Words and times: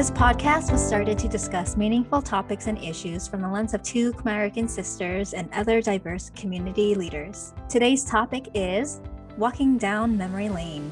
This 0.00 0.10
podcast 0.10 0.72
was 0.72 0.82
started 0.82 1.18
to 1.18 1.28
discuss 1.28 1.76
meaningful 1.76 2.22
topics 2.22 2.68
and 2.68 2.82
issues 2.82 3.28
from 3.28 3.42
the 3.42 3.48
lens 3.50 3.74
of 3.74 3.82
two 3.82 4.14
Khmer 4.14 4.70
sisters 4.70 5.34
and 5.34 5.46
other 5.52 5.82
diverse 5.82 6.30
community 6.30 6.94
leaders. 6.94 7.52
Today's 7.68 8.02
topic 8.02 8.48
is 8.54 9.02
Walking 9.36 9.76
Down 9.76 10.16
Memory 10.16 10.48
Lane. 10.48 10.90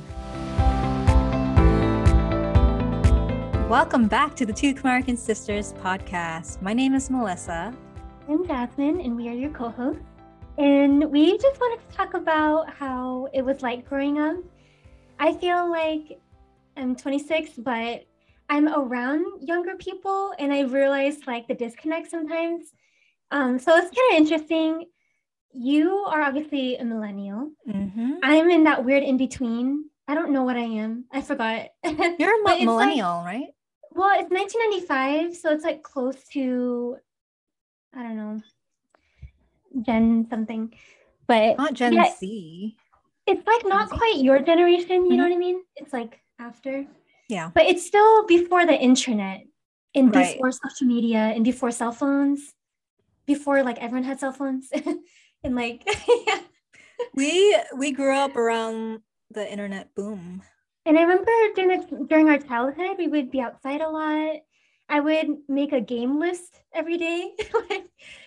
Welcome 3.70 4.08
back 4.08 4.36
to 4.36 4.44
the 4.44 4.52
Two 4.52 4.74
Khmer 4.74 5.16
Sisters 5.16 5.72
podcast. 5.82 6.60
My 6.60 6.74
name 6.74 6.92
is 6.92 7.08
Melissa. 7.08 7.74
I'm 8.28 8.46
Jasmine, 8.46 9.00
and 9.00 9.16
we 9.16 9.30
are 9.30 9.32
your 9.32 9.52
co 9.52 9.70
hosts. 9.70 10.02
And 10.58 11.10
we 11.10 11.38
just 11.38 11.58
wanted 11.58 11.88
to 11.88 11.96
talk 11.96 12.12
about 12.12 12.68
how 12.68 13.30
it 13.32 13.40
was 13.40 13.62
like 13.62 13.88
growing 13.88 14.18
up. 14.18 14.36
I 15.18 15.32
feel 15.32 15.70
like 15.70 16.20
I'm 16.76 16.94
26, 16.94 17.52
but 17.56 18.04
I'm 18.48 18.68
around 18.68 19.24
younger 19.46 19.76
people 19.76 20.32
and 20.38 20.52
I 20.52 20.60
realize 20.62 21.26
like 21.26 21.46
the 21.48 21.54
disconnect 21.54 22.10
sometimes. 22.10 22.72
Um, 23.30 23.58
so 23.58 23.76
it's 23.76 23.94
kind 23.94 24.12
of 24.12 24.16
interesting. 24.18 24.86
You 25.52 25.90
are 26.08 26.22
obviously 26.22 26.76
a 26.76 26.84
millennial. 26.84 27.50
Mm-hmm. 27.68 28.12
I'm 28.22 28.50
in 28.50 28.64
that 28.64 28.84
weird 28.84 29.02
in 29.02 29.16
between. 29.16 29.84
I 30.06 30.14
don't 30.14 30.30
know 30.32 30.44
what 30.44 30.56
I 30.56 30.62
am. 30.62 31.04
I 31.12 31.20
forgot. 31.20 31.68
You're 31.84 32.40
a 32.40 32.64
millennial, 32.64 33.22
right? 33.24 33.48
Well, 33.92 34.18
it's 34.18 34.30
1995, 34.30 35.36
so 35.36 35.50
it's 35.50 35.64
like 35.64 35.82
close 35.82 36.16
to, 36.32 36.96
I 37.94 38.02
don't 38.02 38.16
know, 38.16 38.40
Gen 39.82 40.26
something. 40.30 40.72
But 41.26 41.58
Not 41.58 41.74
Gen 41.74 41.92
yeah, 41.92 42.10
Z. 42.18 42.76
it's 43.26 43.46
like 43.46 43.66
not 43.66 43.90
quite 43.90 44.16
your 44.16 44.40
generation, 44.40 45.04
you 45.06 45.16
know 45.16 45.24
Mhm. 45.24 45.28
what 45.30 45.34
I 45.34 45.38
mean? 45.38 45.62
It's 45.76 45.92
like 45.92 46.20
after. 46.38 46.86
Yeah. 47.28 47.50
But 47.54 47.64
it's 47.64 47.86
still 47.86 48.26
before 48.26 48.66
the 48.66 48.76
internet 48.76 49.42
and 49.94 50.14
Right. 50.14 50.34
before 50.34 50.52
social 50.52 50.86
media 50.86 51.18
and 51.18 51.44
before 51.44 51.70
cell 51.70 51.92
phones, 51.92 52.52
before 53.26 53.62
like 53.62 53.78
everyone 53.78 54.04
had 54.04 54.18
cell 54.20 54.32
phones. 54.32 54.70
and 55.44 55.54
like, 55.54 55.84
yeah. 56.26 56.40
We 57.14 57.56
we 57.76 57.92
grew 57.92 58.12
up 58.12 58.34
around 58.34 59.02
the 59.30 59.46
internet 59.46 59.94
boom. 59.94 60.42
And 60.84 60.98
I 60.98 61.02
remember 61.02 61.30
during, 61.54 61.68
the, 61.78 62.06
during 62.08 62.28
our 62.28 62.38
childhood, 62.38 62.96
we 62.98 63.06
would 63.06 63.30
be 63.30 63.40
outside 63.40 63.80
a 63.82 63.88
lot. 63.88 64.40
I 64.88 64.98
would 65.00 65.28
make 65.48 65.72
a 65.72 65.80
game 65.80 66.18
list 66.18 66.58
every 66.74 66.96
day. 66.96 67.34
like, 67.70 67.86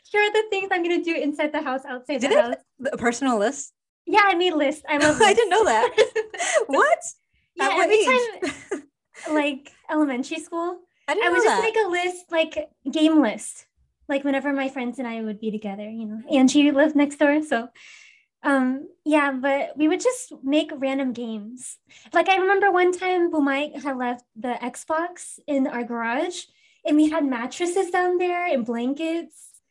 here 0.10 0.22
are 0.22 0.32
the 0.32 0.44
things 0.52 0.70
I'm 0.72 0.84
going 0.84 1.04
to 1.04 1.04
do 1.04 1.20
inside 1.20 1.52
the 1.52 1.62
house, 1.62 1.84
outside 1.86 2.22
Did 2.22 2.32
the 2.32 2.42
house. 2.42 2.56
A 2.94 2.98
personal 2.98 3.38
list? 3.40 3.74
Yeah, 4.06 4.22
I 4.24 4.36
made 4.36 4.54
lists. 4.54 4.84
I 4.88 4.98
love 4.98 5.20
I 5.22 5.34
didn't 5.34 5.50
know 5.50 5.66
that. 5.66 5.90
what? 6.68 7.00
yeah, 7.56 7.70
every 7.74 8.06
time, 8.06 8.84
like 9.30 9.72
elementary 9.90 10.40
school, 10.40 10.80
I 11.08 11.14
I 11.14 11.30
would 11.30 11.44
just 11.44 11.48
that. 11.48 11.62
make 11.62 11.76
a 11.76 11.90
list, 11.90 12.32
like 12.32 12.70
game 12.90 13.22
list, 13.22 13.66
like 14.08 14.24
whenever 14.24 14.54
my 14.54 14.70
friends 14.70 15.00
and 15.00 15.08
I 15.08 15.22
would 15.22 15.40
be 15.40 15.52
together, 15.52 15.90
you 15.90 16.06
know. 16.06 16.22
Angie 16.32 16.72
lived 16.72 16.96
next 16.96 17.18
door, 17.18 17.42
so 17.44 17.70
um 18.44 18.88
yeah, 19.06 19.32
but 19.32 19.78
we 19.78 19.88
would 19.88 20.02
just 20.02 20.34
make 20.44 20.72
random 20.76 21.14
games. 21.14 21.78
Like 22.14 22.30
I 22.30 22.38
remember 22.38 22.72
one 22.72 22.92
time 22.92 23.32
Bumai 23.32 23.84
had 23.84 23.98
left 23.98 24.26
the 24.36 24.58
Xbox 24.62 25.40
in 25.48 25.68
our 25.68 25.84
garage 25.84 26.46
and 26.86 26.98
we 26.98 27.10
had 27.10 27.26
mattresses 27.26 27.92
down 27.92 28.18
there 28.18 28.46
and 28.48 28.66
blankets 28.66 29.62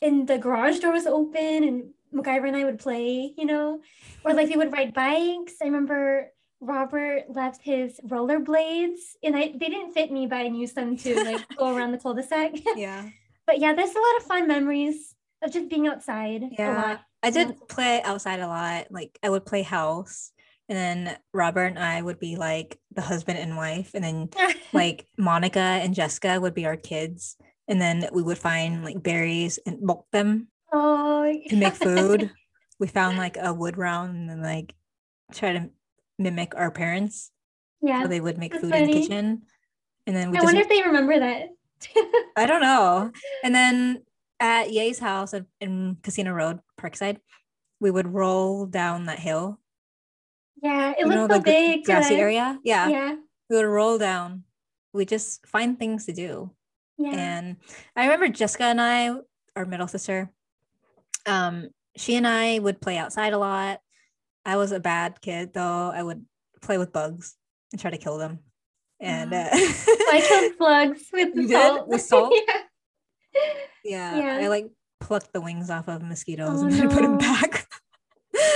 and 0.00 0.28
the 0.28 0.38
garage 0.38 0.78
door 0.78 0.92
was 0.92 1.06
open 1.06 1.64
and 1.64 1.90
MacGyver 2.14 2.48
and 2.48 2.56
I 2.56 2.64
would 2.64 2.78
play, 2.78 3.34
you 3.36 3.44
know, 3.44 3.80
or 4.24 4.34
like 4.34 4.48
we 4.48 4.56
would 4.56 4.72
ride 4.72 4.94
bikes. 4.94 5.54
I 5.62 5.66
remember 5.66 6.32
Robert 6.60 7.24
left 7.28 7.62
his 7.62 7.98
rollerblades 8.06 8.98
and 9.22 9.34
I 9.36 9.52
they 9.58 9.68
didn't 9.68 9.92
fit 9.92 10.10
me, 10.12 10.26
but 10.26 10.38
I 10.38 10.44
used 10.44 10.74
them 10.74 10.96
to 10.98 11.14
like 11.24 11.46
go 11.58 11.74
around 11.74 11.92
the 11.92 11.98
cul-de-sac. 11.98 12.52
yeah. 12.76 13.08
but 13.46 13.58
yeah, 13.58 13.72
there's 13.74 13.90
a 13.94 13.98
lot 13.98 14.16
of 14.18 14.22
fun 14.24 14.46
memories 14.46 15.14
of 15.42 15.52
just 15.52 15.68
being 15.70 15.86
outside 15.88 16.42
a 16.42 16.48
Yeah. 16.58 16.76
lot. 16.82 17.00
I 17.22 17.30
did 17.30 17.56
play 17.68 18.02
outside 18.02 18.40
a 18.40 18.46
lot. 18.46 18.86
Like 18.90 19.18
I 19.22 19.30
would 19.30 19.46
play 19.46 19.62
house. 19.62 20.32
And 20.68 20.78
then 20.78 21.16
Robert 21.34 21.66
and 21.66 21.78
I 21.78 22.00
would 22.00 22.20
be 22.20 22.36
like 22.36 22.78
the 22.92 23.00
husband 23.02 23.38
and 23.38 23.56
wife. 23.56 23.90
And 23.94 24.04
then 24.04 24.28
like 24.72 25.06
Monica 25.18 25.58
and 25.58 25.94
Jessica 25.94 26.40
would 26.40 26.54
be 26.54 26.66
our 26.66 26.76
kids. 26.76 27.36
And 27.68 27.80
then 27.80 28.08
we 28.12 28.22
would 28.22 28.38
find 28.38 28.84
like 28.84 29.02
berries 29.02 29.58
and 29.66 29.80
bulk 29.80 30.06
them 30.12 30.48
oh, 30.72 31.32
to 31.48 31.56
make 31.56 31.74
food. 31.74 32.30
we 32.78 32.86
found 32.86 33.16
like 33.18 33.36
a 33.40 33.52
wood 33.52 33.76
round 33.78 34.16
and 34.16 34.28
then 34.30 34.42
like 34.42 34.74
try 35.32 35.52
to 35.52 35.70
mimic 36.20 36.54
our 36.54 36.70
parents. 36.70 37.30
yeah. 37.80 38.02
So 38.02 38.08
they 38.08 38.20
would 38.20 38.38
make 38.38 38.54
food 38.54 38.74
in 38.74 38.86
the 38.86 38.92
kitchen. 38.92 39.42
And 40.06 40.14
then 40.16 40.30
we 40.30 40.38
I 40.38 40.42
wonder 40.42 40.60
if 40.60 40.68
they 40.68 40.82
remember 40.82 41.18
that. 41.18 41.48
I 42.36 42.46
don't 42.46 42.60
know. 42.60 43.10
And 43.42 43.54
then 43.54 44.02
at 44.38 44.70
Ye's 44.70 44.98
house 44.98 45.32
in, 45.34 45.46
in 45.60 45.96
Casino 46.02 46.32
Road, 46.32 46.60
Parkside, 46.78 47.18
we 47.80 47.90
would 47.90 48.06
roll 48.06 48.66
down 48.66 49.06
that 49.06 49.18
hill. 49.18 49.58
yeah, 50.62 50.90
it 50.92 51.00
you 51.00 51.06
know 51.06 51.26
so 51.26 51.34
the 51.38 51.40
big. 51.40 51.84
grassy 51.84 52.16
area. 52.16 52.58
Yeah, 52.64 52.88
Yeah. 52.88 53.14
we 53.48 53.56
would 53.56 53.64
roll 53.66 53.96
down. 53.98 54.44
We 54.92 55.04
just 55.06 55.46
find 55.46 55.78
things 55.78 56.04
to 56.06 56.12
do. 56.12 56.50
Yeah. 56.98 57.16
And 57.16 57.56
I 57.96 58.04
remember 58.04 58.28
Jessica 58.28 58.64
and 58.64 58.80
I, 58.80 59.14
our 59.56 59.64
middle 59.64 59.88
sister, 59.88 60.30
um, 61.26 61.70
she 61.96 62.16
and 62.16 62.26
I 62.26 62.58
would 62.58 62.80
play 62.80 62.98
outside 62.98 63.32
a 63.32 63.38
lot. 63.38 63.80
I 64.44 64.56
was 64.56 64.72
a 64.72 64.80
bad 64.80 65.20
kid 65.20 65.52
though. 65.54 65.90
I 65.94 66.02
would 66.02 66.24
play 66.62 66.78
with 66.78 66.92
bugs 66.92 67.36
and 67.72 67.80
try 67.80 67.90
to 67.90 67.98
kill 67.98 68.18
them. 68.18 68.40
And 69.00 69.32
uh, 69.32 69.48
I 69.52 70.24
killed 70.26 70.58
bugs 70.58 71.04
with 71.12 71.34
did? 71.34 71.50
salt. 71.50 71.88
With 71.88 72.02
salt? 72.02 72.34
yeah. 73.34 73.46
yeah, 73.84 74.16
Yeah. 74.16 74.44
I 74.44 74.48
like 74.48 74.70
plucked 75.00 75.32
the 75.32 75.40
wings 75.40 75.70
off 75.70 75.88
of 75.88 76.02
mosquitoes 76.02 76.62
Oh, 76.62 76.66
and 76.66 76.72
then 76.76 76.88
put 76.90 77.02
them 77.02 77.12
no. 77.12 77.18
back. 77.18 77.66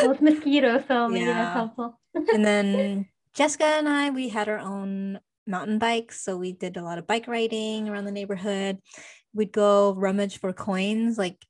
Well, 0.03 0.13
it's 0.13 0.21
mosquito, 0.21 0.83
so 0.87 1.09
maybe 1.09 1.25
Yeah. 1.27 1.33
that's 1.35 1.55
helpful. 1.55 1.99
and 2.15 2.45
then 2.45 3.07
Jessica 3.35 3.65
and 3.65 3.89
I, 3.89 4.11
we 4.11 4.29
had 4.29 4.49
our 4.49 4.59
own 4.59 5.19
mountain 5.47 5.79
bikes. 5.79 6.23
So 6.23 6.37
we 6.37 6.53
did 6.53 6.77
a 6.77 6.83
lot 6.83 6.99
of 6.99 7.07
bike 7.07 7.27
riding 7.27 7.89
around 7.89 8.05
the 8.05 8.13
neighborhood. 8.13 8.79
We'd 9.35 9.53
go 9.53 9.95
rummage 9.95 10.39
for 10.39 10.53
coins 10.53 11.19
like 11.19 11.45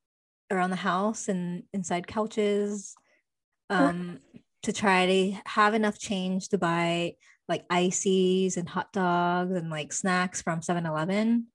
around 0.50 0.71
the 0.71 0.77
house 0.77 1.28
and 1.28 1.65
inside 1.73 2.06
couches 2.06 2.94
um, 3.70 4.19
to 4.62 4.72
try 4.72 5.06
to 5.06 5.36
have 5.47 5.75
enough 5.75 5.98
change 5.98 6.48
to 6.48 6.58
buy 6.58 7.14
like 7.48 7.64
ices 7.69 8.56
and 8.56 8.69
hot 8.69 8.92
dogs 8.92 9.52
and 9.52 9.70
like 9.70 9.92
snacks 9.92 10.41
from 10.41 10.62
7 10.62 10.86
Eleven 10.86 11.48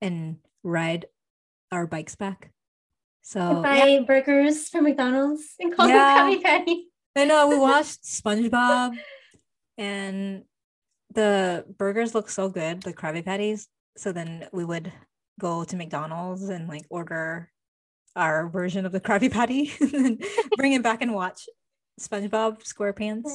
and 0.00 0.36
ride 0.62 1.06
our 1.70 1.86
bikes 1.86 2.14
back. 2.14 2.50
So, 3.22 3.62
buy 3.62 3.86
yeah, 3.86 4.00
burgers 4.00 4.68
from 4.68 4.84
McDonald's 4.84 5.54
and 5.60 5.74
call 5.74 5.88
Yeah. 5.88 6.14
them 6.14 6.32
Krabby 6.32 6.42
Patty. 6.42 6.88
I 7.16 7.24
know 7.24 7.48
we 7.48 7.58
watched 7.58 8.02
SpongeBob 8.02 8.96
and 9.78 10.44
the 11.14 11.64
burgers 11.78 12.14
look 12.14 12.28
so 12.28 12.48
good, 12.48 12.82
the 12.82 12.92
Krabby 12.92 13.24
Patties. 13.24 13.68
So 13.96 14.12
then 14.12 14.48
we 14.52 14.64
would 14.64 14.92
go 15.40 15.64
to 15.64 15.76
McDonald's 15.76 16.48
and 16.48 16.68
like 16.68 16.84
order 16.90 17.50
our 18.16 18.48
version 18.48 18.84
of 18.86 18.92
the 18.92 19.00
Krabby 19.00 19.30
Patty 19.30 19.72
and 19.80 20.22
bring 20.56 20.72
it 20.72 20.82
back 20.82 21.02
and 21.02 21.14
watch 21.14 21.48
SpongeBob 22.00 22.62
SquarePants. 22.62 23.30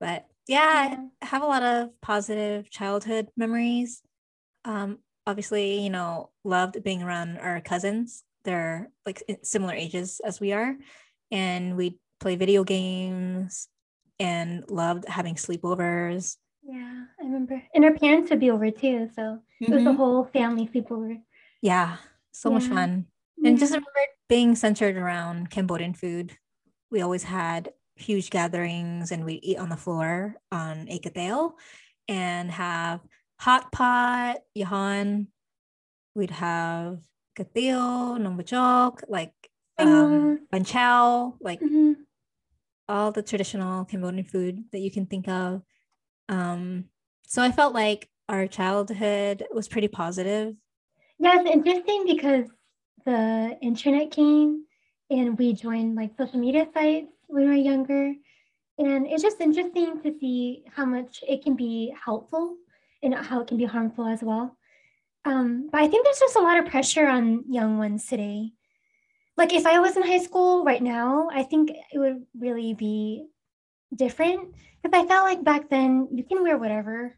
But 0.00 0.26
yeah, 0.48 0.90
Yeah. 0.90 1.06
I 1.22 1.26
have 1.26 1.42
a 1.42 1.46
lot 1.46 1.62
of 1.62 2.00
positive 2.00 2.70
childhood 2.70 3.28
memories. 3.36 4.02
Um, 4.64 4.98
obviously, 5.26 5.80
you 5.80 5.90
know, 5.90 6.30
loved 6.44 6.82
being 6.82 7.02
around 7.02 7.38
our 7.38 7.60
cousins. 7.60 8.24
They're 8.44 8.90
like 9.04 9.22
similar 9.42 9.74
ages 9.74 10.20
as 10.24 10.40
we 10.40 10.52
are, 10.52 10.76
and 11.32 11.76
we 11.76 11.98
play 12.20 12.36
video 12.36 12.62
games 12.64 13.68
and 14.20 14.64
loved 14.70 15.06
having 15.08 15.34
sleepovers. 15.34 16.36
Yeah, 16.62 17.04
I 17.20 17.24
remember. 17.24 17.60
And 17.74 17.84
our 17.84 17.94
parents 17.94 18.30
would 18.30 18.40
be 18.40 18.50
over 18.50 18.70
too. 18.70 19.10
So 19.14 19.40
it 19.60 19.70
was 19.70 19.82
a 19.82 19.86
Mhm. 19.86 19.96
whole 19.96 20.24
family 20.26 20.66
sleepover. 20.68 21.20
Yeah, 21.60 21.96
so 22.32 22.50
much 22.50 22.64
fun. 22.66 23.06
And 23.44 23.58
just 23.58 23.72
remember 23.72 23.90
being 24.28 24.54
centered 24.56 24.96
around 24.96 25.50
Cambodian 25.50 25.94
food. 25.94 26.32
We 26.90 27.00
always 27.02 27.22
had 27.22 27.72
huge 27.96 28.30
gatherings 28.30 29.12
and 29.12 29.24
we'd 29.24 29.44
eat 29.44 29.58
on 29.58 29.68
the 29.68 29.76
floor 29.76 30.36
on 30.50 30.86
Ekateo 30.86 31.52
and 32.08 32.50
have 32.50 33.00
hot 33.38 33.70
pot, 33.72 34.38
yahan. 34.56 35.28
We'd 36.14 36.30
have 36.30 37.00
kateo, 37.38 38.18
nombachok, 38.18 39.00
like 39.08 39.32
um, 39.78 40.40
banchao, 40.52 41.36
like 41.40 41.60
Mhm. 41.60 41.96
all 42.88 43.12
the 43.12 43.22
traditional 43.22 43.84
Cambodian 43.84 44.24
food 44.24 44.64
that 44.72 44.78
you 44.78 44.90
can 44.90 45.04
think 45.06 45.28
of. 45.28 45.62
Um, 46.30 46.88
so 47.26 47.42
I 47.42 47.52
felt 47.52 47.74
like 47.74 48.08
our 48.28 48.46
childhood 48.46 49.46
was 49.52 49.68
pretty 49.68 49.88
positive. 49.88 50.56
Yeah, 51.18 51.40
it's 51.40 51.50
interesting 51.50 52.04
because 52.06 52.46
the 53.06 53.56
internet 53.62 54.10
came 54.10 54.64
and 55.08 55.38
we 55.38 55.54
joined 55.54 55.94
like 55.94 56.16
social 56.18 56.38
media 56.38 56.66
sites 56.74 57.06
when 57.28 57.44
we 57.44 57.48
were 57.48 57.54
younger. 57.54 58.12
And 58.78 59.06
it's 59.06 59.22
just 59.22 59.40
interesting 59.40 60.02
to 60.02 60.12
see 60.18 60.64
how 60.74 60.84
much 60.84 61.24
it 61.26 61.42
can 61.42 61.54
be 61.54 61.94
helpful 62.04 62.56
and 63.02 63.14
how 63.14 63.40
it 63.40 63.48
can 63.48 63.56
be 63.56 63.64
harmful 63.64 64.06
as 64.06 64.22
well. 64.22 64.56
Um, 65.24 65.68
but 65.72 65.80
I 65.80 65.88
think 65.88 66.04
there's 66.04 66.20
just 66.20 66.36
a 66.36 66.42
lot 66.42 66.58
of 66.58 66.66
pressure 66.66 67.06
on 67.06 67.44
young 67.48 67.78
ones 67.78 68.06
today. 68.06 68.52
Like 69.36 69.52
if 69.52 69.66
I 69.66 69.78
was 69.80 69.96
in 69.96 70.02
high 70.02 70.22
school 70.22 70.64
right 70.64 70.82
now, 70.82 71.28
I 71.32 71.42
think 71.42 71.70
it 71.70 71.98
would 71.98 72.26
really 72.38 72.74
be 72.74 73.26
different. 73.94 74.54
Because 74.82 75.04
I 75.04 75.06
felt 75.06 75.24
like 75.24 75.44
back 75.44 75.70
then 75.70 76.08
you 76.12 76.24
can 76.24 76.42
wear 76.42 76.58
whatever 76.58 77.16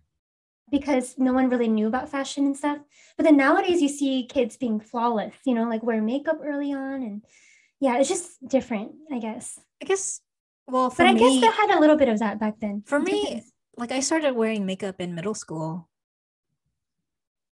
because 0.70 1.14
no 1.18 1.32
one 1.32 1.48
really 1.48 1.68
knew 1.68 1.86
about 1.86 2.08
fashion 2.08 2.46
and 2.46 2.56
stuff. 2.56 2.78
But 3.16 3.24
then 3.24 3.36
nowadays 3.36 3.80
you 3.80 3.88
see 3.88 4.26
kids 4.28 4.56
being 4.56 4.80
flawless, 4.80 5.34
you 5.44 5.54
know, 5.54 5.68
like 5.68 5.82
wear 5.82 6.02
makeup 6.02 6.38
early 6.44 6.72
on 6.72 7.02
and 7.02 7.24
yeah, 7.80 7.98
it's 7.98 8.08
just 8.08 8.46
different, 8.46 8.92
I 9.12 9.18
guess. 9.18 9.58
I 9.80 9.84
guess 9.84 10.20
well, 10.66 10.92
but 10.96 11.06
I 11.06 11.12
me, 11.12 11.20
guess 11.20 11.40
they 11.40 11.62
had 11.62 11.76
a 11.76 11.80
little 11.80 11.96
bit 11.96 12.08
of 12.08 12.18
that 12.18 12.38
back 12.38 12.60
then. 12.60 12.82
For 12.86 12.98
me, 12.98 13.42
like 13.76 13.92
I 13.92 14.00
started 14.00 14.34
wearing 14.34 14.66
makeup 14.66 15.00
in 15.00 15.14
middle 15.14 15.34
school. 15.34 15.88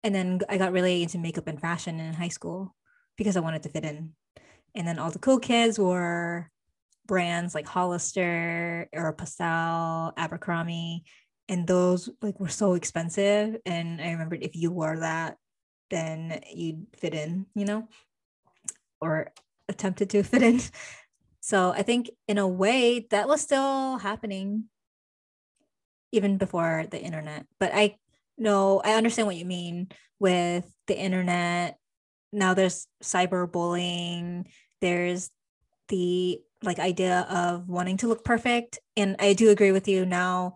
And 0.03 0.13
then 0.15 0.39
I 0.47 0.57
got 0.57 0.71
really 0.71 1.03
into 1.03 1.17
makeup 1.17 1.47
and 1.47 1.59
fashion 1.59 1.99
in 1.99 2.13
high 2.13 2.29
school 2.29 2.75
because 3.17 3.35
I 3.35 3.41
wanted 3.41 3.63
to 3.63 3.69
fit 3.69 3.83
in. 3.83 4.13
And 4.75 4.87
then 4.87 4.99
all 4.99 5.11
the 5.11 5.19
cool 5.19 5.39
kids 5.39 5.79
wore 5.79 6.51
brands 7.05 7.55
like 7.55 7.67
Hollister, 7.67 8.87
Aeropostale, 8.95 10.13
Abercrombie, 10.15 11.03
and 11.49 11.65
those 11.67 12.09
like 12.21 12.39
were 12.39 12.47
so 12.47 12.75
expensive. 12.75 13.57
And 13.65 13.99
I 13.99 14.11
remembered 14.11 14.43
if 14.43 14.55
you 14.55 14.71
wore 14.71 14.97
that, 14.99 15.37
then 15.89 16.39
you'd 16.53 16.85
fit 16.95 17.15
in, 17.15 17.47
you 17.55 17.65
know, 17.65 17.87
or 19.01 19.31
attempted 19.67 20.11
to 20.11 20.23
fit 20.23 20.43
in. 20.43 20.61
So 21.41 21.71
I 21.71 21.81
think 21.81 22.11
in 22.27 22.37
a 22.37 22.47
way 22.47 23.07
that 23.09 23.27
was 23.27 23.41
still 23.41 23.97
happening 23.97 24.65
even 26.11 26.37
before 26.37 26.85
the 26.89 27.01
internet. 27.01 27.45
But 27.59 27.71
I 27.73 27.97
know 28.37 28.81
I 28.83 28.93
understand 28.93 29.27
what 29.27 29.35
you 29.35 29.45
mean 29.45 29.89
with 30.19 30.71
the 30.87 30.97
internet. 30.97 31.77
Now 32.31 32.53
there's 32.53 32.87
cyberbullying, 33.03 34.45
there's 34.81 35.31
the 35.87 36.39
like 36.61 36.77
idea 36.77 37.25
of 37.29 37.67
wanting 37.67 37.97
to 37.97 38.07
look 38.07 38.23
perfect. 38.23 38.79
And 38.95 39.15
I 39.17 39.33
do 39.33 39.49
agree 39.49 39.71
with 39.71 39.87
you 39.87 40.05
now. 40.05 40.55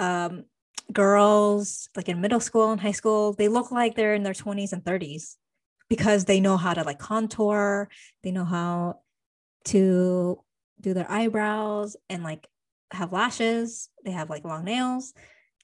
Um, 0.00 0.44
girls 0.92 1.88
like 1.96 2.08
in 2.08 2.20
middle 2.20 2.40
school 2.40 2.72
and 2.72 2.80
high 2.80 2.92
school, 2.92 3.34
they 3.34 3.48
look 3.48 3.70
like 3.70 3.94
they're 3.94 4.14
in 4.14 4.24
their 4.24 4.32
20s 4.32 4.72
and 4.72 4.82
30s 4.82 5.36
because 5.88 6.24
they 6.24 6.40
know 6.40 6.56
how 6.56 6.74
to 6.74 6.82
like 6.82 6.98
contour, 6.98 7.88
they 8.22 8.30
know 8.32 8.44
how 8.44 9.00
to 9.66 10.42
do 10.80 10.94
their 10.94 11.10
eyebrows 11.10 11.96
and 12.08 12.22
like 12.22 12.48
have 12.92 13.12
lashes. 13.12 13.90
They 14.04 14.10
have 14.10 14.30
like 14.30 14.44
long 14.44 14.64
nails. 14.64 15.12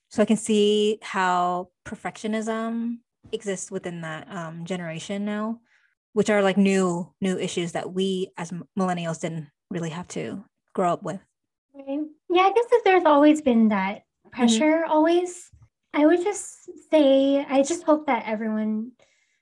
So 0.09 0.21
I 0.21 0.25
can 0.25 0.37
see 0.37 0.99
how 1.01 1.69
perfectionism 1.85 2.99
exists 3.31 3.71
within 3.71 4.01
that 4.01 4.27
um, 4.31 4.65
generation 4.65 5.25
now, 5.25 5.59
which 6.13 6.29
are 6.29 6.41
like 6.41 6.57
new 6.57 7.13
new 7.19 7.37
issues 7.37 7.73
that 7.73 7.93
we 7.93 8.31
as 8.37 8.53
millennials 8.77 9.19
didn't 9.19 9.47
really 9.69 9.89
have 9.89 10.07
to 10.09 10.45
grow 10.73 10.93
up 10.93 11.03
with. 11.03 11.19
Yeah, 11.75 12.43
I 12.43 12.53
guess 12.53 12.65
if 12.71 12.83
there's 12.83 13.05
always 13.05 13.41
been 13.41 13.69
that. 13.69 14.03
Pressure, 14.31 14.83
mm-hmm. 14.83 14.91
always. 14.91 15.49
I 15.93 16.05
would 16.05 16.23
just 16.23 16.69
say, 16.91 17.45
I 17.47 17.63
just 17.63 17.83
hope 17.83 18.07
that 18.07 18.23
everyone, 18.27 18.91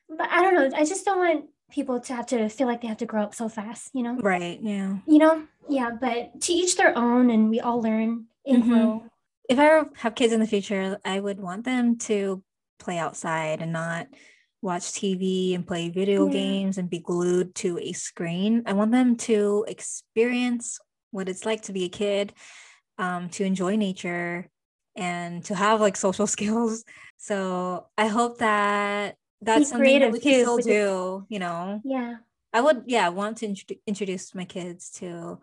but 0.09 0.29
I 0.29 0.41
don't 0.41 0.53
know, 0.53 0.77
I 0.77 0.85
just 0.85 1.05
don't 1.05 1.19
want 1.19 1.45
people 1.71 1.99
to 1.99 2.13
have 2.13 2.27
to 2.27 2.47
feel 2.49 2.67
like 2.67 2.81
they 2.81 2.87
have 2.87 2.97
to 2.97 3.05
grow 3.05 3.23
up 3.23 3.35
so 3.35 3.49
fast, 3.49 3.89
you 3.93 4.03
know? 4.03 4.15
Right. 4.17 4.59
Yeah. 4.61 4.97
You 5.07 5.17
know? 5.17 5.43
Yeah. 5.67 5.91
But 5.99 6.41
to 6.41 6.53
each 6.53 6.77
their 6.77 6.97
own, 6.97 7.29
and 7.29 7.49
we 7.49 7.59
all 7.59 7.81
learn 7.81 8.25
and 8.45 8.63
mm-hmm. 8.63 8.71
grow. 8.71 9.03
If 9.49 9.59
I 9.59 9.83
have 9.97 10.15
kids 10.15 10.33
in 10.33 10.39
the 10.39 10.47
future, 10.47 10.97
I 11.03 11.19
would 11.19 11.39
want 11.39 11.65
them 11.65 11.97
to 11.99 12.43
play 12.79 12.97
outside 12.97 13.61
and 13.61 13.73
not 13.73 14.07
watch 14.61 14.83
TV 14.83 15.53
and 15.53 15.67
play 15.67 15.89
video 15.89 16.25
yeah. 16.25 16.33
games 16.33 16.77
and 16.77 16.89
be 16.89 16.99
glued 16.99 17.53
to 17.55 17.77
a 17.79 17.93
screen. 17.93 18.63
I 18.65 18.73
want 18.73 18.91
them 18.91 19.15
to 19.17 19.65
experience 19.67 20.79
what 21.11 21.29
it's 21.29 21.45
like 21.45 21.63
to 21.63 21.73
be 21.73 21.85
a 21.85 21.89
kid, 21.89 22.33
um, 22.97 23.29
to 23.29 23.43
enjoy 23.43 23.75
nature, 23.75 24.49
and 24.95 25.43
to 25.45 25.55
have 25.55 25.81
like 25.81 25.95
social 25.95 26.27
skills. 26.35 26.83
So 27.17 27.87
I 27.97 28.07
hope 28.07 28.39
that 28.39 29.15
that's 29.41 29.69
something 29.69 29.99
that 29.99 30.11
we 30.11 30.19
can 30.19 30.41
still 30.41 30.57
do 30.57 31.25
you 31.29 31.39
know? 31.39 31.81
Yeah. 31.83 32.15
I 32.53 32.61
would 32.61 32.83
yeah 32.87 33.09
want 33.09 33.37
to 33.37 33.47
int- 33.47 33.71
introduce 33.85 34.33
my 34.33 34.45
kids 34.45 34.91
to 34.99 35.39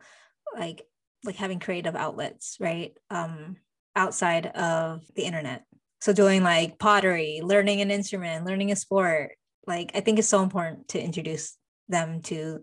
like 0.57 0.83
like 1.25 1.37
having 1.37 1.61
creative 1.61 1.95
outlets 1.95 2.57
right? 2.61 2.97
Um 3.11 3.57
outside 3.95 4.47
of 4.47 5.05
the 5.15 5.23
internet. 5.23 5.65
So 6.01 6.13
doing 6.13 6.43
like 6.43 6.79
pottery 6.79 7.41
learning 7.43 7.81
an 7.81 7.91
instrument 7.91 8.45
learning 8.45 8.73
a 8.73 8.77
sport 8.77 9.33
like 9.67 9.93
i 9.95 10.01
think 10.01 10.19
it's 10.19 10.29
so 10.29 10.43
important 10.43 10.89
to 10.89 11.03
introduce 11.03 11.57
them 11.89 12.21
to 12.23 12.63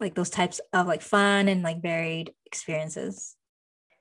like 0.00 0.14
those 0.14 0.30
types 0.30 0.60
of 0.72 0.86
like 0.86 1.02
fun 1.02 1.48
and 1.48 1.62
like 1.62 1.82
varied 1.82 2.32
experiences 2.44 3.35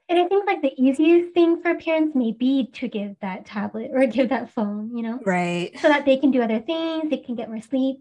and 0.07 0.19
I 0.19 0.27
think 0.27 0.45
like 0.45 0.61
the 0.61 0.73
easiest 0.77 1.33
thing 1.33 1.61
for 1.61 1.75
parents 1.75 2.15
may 2.15 2.31
be 2.31 2.67
to 2.73 2.87
give 2.87 3.15
that 3.21 3.45
tablet 3.45 3.91
or 3.93 4.05
give 4.05 4.29
that 4.29 4.51
phone, 4.51 4.95
you 4.95 5.03
know? 5.03 5.19
Right. 5.25 5.77
So 5.79 5.87
that 5.87 6.05
they 6.05 6.17
can 6.17 6.31
do 6.31 6.41
other 6.41 6.59
things, 6.59 7.09
they 7.09 7.17
can 7.17 7.35
get 7.35 7.49
more 7.49 7.61
sleep. 7.61 7.97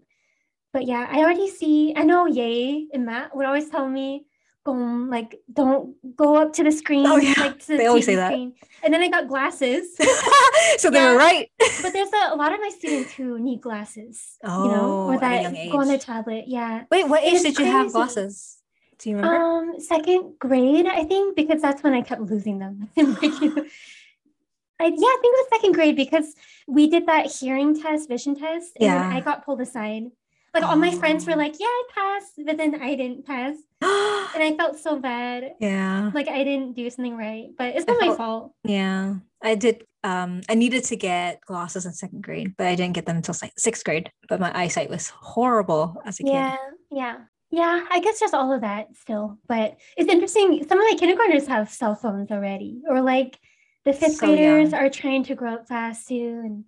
But 0.71 0.85
yeah, 0.85 1.07
I 1.09 1.19
already 1.19 1.49
see, 1.49 1.93
I 1.95 2.03
know 2.03 2.27
Yay 2.27 2.87
and 2.93 3.05
Matt 3.05 3.35
would 3.35 3.45
always 3.45 3.69
tell 3.69 3.87
me, 3.87 4.25
boom, 4.65 5.09
like 5.09 5.39
don't 5.51 5.95
go 6.17 6.35
up 6.35 6.53
to 6.53 6.63
the 6.63 6.71
screen. 6.71 7.05
Oh, 7.07 7.17
yeah. 7.17 7.33
Like 7.37 7.63
the 7.65 7.77
they 7.77 7.85
always 7.85 8.05
say 8.05 8.15
that. 8.15 8.31
Screen. 8.31 8.53
And 8.83 8.93
then 8.93 9.01
I 9.01 9.07
got 9.07 9.27
glasses. 9.27 9.95
so 10.77 10.89
they 10.89 11.01
were 11.01 11.15
right. 11.15 11.49
but 11.81 11.93
there's 11.93 12.09
a, 12.09 12.33
a, 12.33 12.35
lot 12.35 12.51
of 12.51 12.59
my 12.59 12.69
students 12.69 13.13
who 13.13 13.39
need 13.39 13.61
glasses. 13.61 14.37
Oh, 14.43 14.65
you 14.65 14.71
know, 14.71 14.81
oh, 14.81 15.13
or 15.13 15.19
that 15.19 15.53
go 15.71 15.79
on 15.79 15.87
their 15.87 15.99
tablet. 15.99 16.45
Yeah. 16.47 16.83
Wait, 16.91 17.07
what 17.07 17.23
age 17.23 17.41
did 17.41 17.55
crazy. 17.55 17.69
you 17.69 17.77
have 17.77 17.91
glasses? 17.91 18.54
Do 18.99 19.09
you 19.09 19.17
remember? 19.17 19.71
Um, 19.71 19.79
second 19.79 20.39
grade, 20.39 20.85
I 20.87 21.03
think, 21.03 21.35
because 21.35 21.61
that's 21.61 21.83
when 21.83 21.93
I 21.93 22.01
kept 22.01 22.21
losing 22.21 22.59
them. 22.59 22.89
I, 22.97 24.87
yeah, 24.87 25.07
I 25.07 25.17
think 25.21 25.35
it 25.35 25.39
was 25.39 25.47
second 25.49 25.71
grade 25.73 25.95
because 25.95 26.35
we 26.67 26.89
did 26.89 27.05
that 27.07 27.27
hearing 27.31 27.79
test, 27.79 28.09
vision 28.09 28.35
test, 28.35 28.73
and 28.79 28.87
yeah. 28.87 29.09
I 29.09 29.21
got 29.21 29.45
pulled 29.45 29.61
aside. 29.61 30.11
Like 30.53 30.63
oh. 30.63 30.67
all 30.67 30.75
my 30.75 30.91
friends 30.91 31.25
were 31.25 31.33
oh. 31.33 31.37
like, 31.37 31.55
"Yeah, 31.59 31.67
I 31.67 31.83
passed," 31.93 32.33
but 32.45 32.57
then 32.57 32.81
I 32.81 32.95
didn't 32.95 33.25
pass, 33.25 33.55
and 33.81 34.43
I 34.43 34.55
felt 34.57 34.77
so 34.77 34.99
bad. 34.99 35.53
Yeah, 35.59 36.11
like 36.13 36.27
I 36.27 36.43
didn't 36.43 36.73
do 36.73 36.89
something 36.89 37.15
right, 37.15 37.47
but 37.57 37.75
it's 37.75 37.87
not 37.87 37.99
felt, 37.99 38.11
my 38.11 38.17
fault. 38.17 38.53
Yeah, 38.63 39.15
I 39.41 39.55
did. 39.55 39.85
Um, 40.03 40.41
I 40.47 40.55
needed 40.55 40.83
to 40.85 40.95
get 40.95 41.41
glasses 41.41 41.85
in 41.85 41.93
second 41.93 42.21
grade, 42.21 42.55
but 42.57 42.67
I 42.67 42.75
didn't 42.75 42.93
get 42.93 43.05
them 43.05 43.17
until 43.17 43.33
sixth 43.33 43.83
grade. 43.83 44.11
But 44.27 44.39
my 44.39 44.57
eyesight 44.57 44.89
was 44.89 45.09
horrible 45.09 46.01
as 46.05 46.19
a 46.19 46.23
kid. 46.23 46.33
Yeah, 46.33 46.57
yeah. 46.91 47.15
Yeah, 47.51 47.85
I 47.89 47.99
guess 47.99 48.19
just 48.19 48.33
all 48.33 48.51
of 48.51 48.61
that 48.61 48.95
still. 48.97 49.37
But 49.47 49.77
it's 49.97 50.09
interesting. 50.09 50.65
Some 50.67 50.81
of 50.81 50.89
the 50.89 50.97
kindergartners 50.97 51.47
have 51.47 51.69
cell 51.69 51.95
phones 51.95 52.31
already, 52.31 52.81
or 52.89 53.01
like 53.01 53.39
the 53.85 53.93
fifth 53.93 54.15
so 54.15 54.27
graders 54.27 54.71
young. 54.71 54.81
are 54.81 54.89
trying 54.89 55.23
to 55.25 55.35
grow 55.35 55.53
up 55.53 55.67
fast 55.67 56.07
too. 56.07 56.41
And 56.43 56.65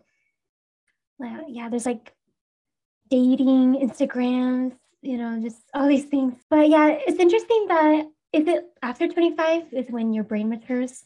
yeah, 1.48 1.70
there's 1.70 1.86
like 1.86 2.14
dating, 3.10 3.76
Instagrams, 3.82 4.76
you 5.02 5.18
know, 5.18 5.40
just 5.42 5.62
all 5.74 5.88
these 5.88 6.06
things. 6.06 6.36
But 6.50 6.70
yeah, 6.70 6.88
it's 6.90 7.20
interesting 7.20 7.66
that 7.70 8.06
is 8.34 8.48
it 8.48 8.66
after 8.82 9.08
25 9.08 9.74
is 9.74 9.90
when 9.90 10.14
your 10.14 10.24
brain 10.24 10.50
matures. 10.50 11.04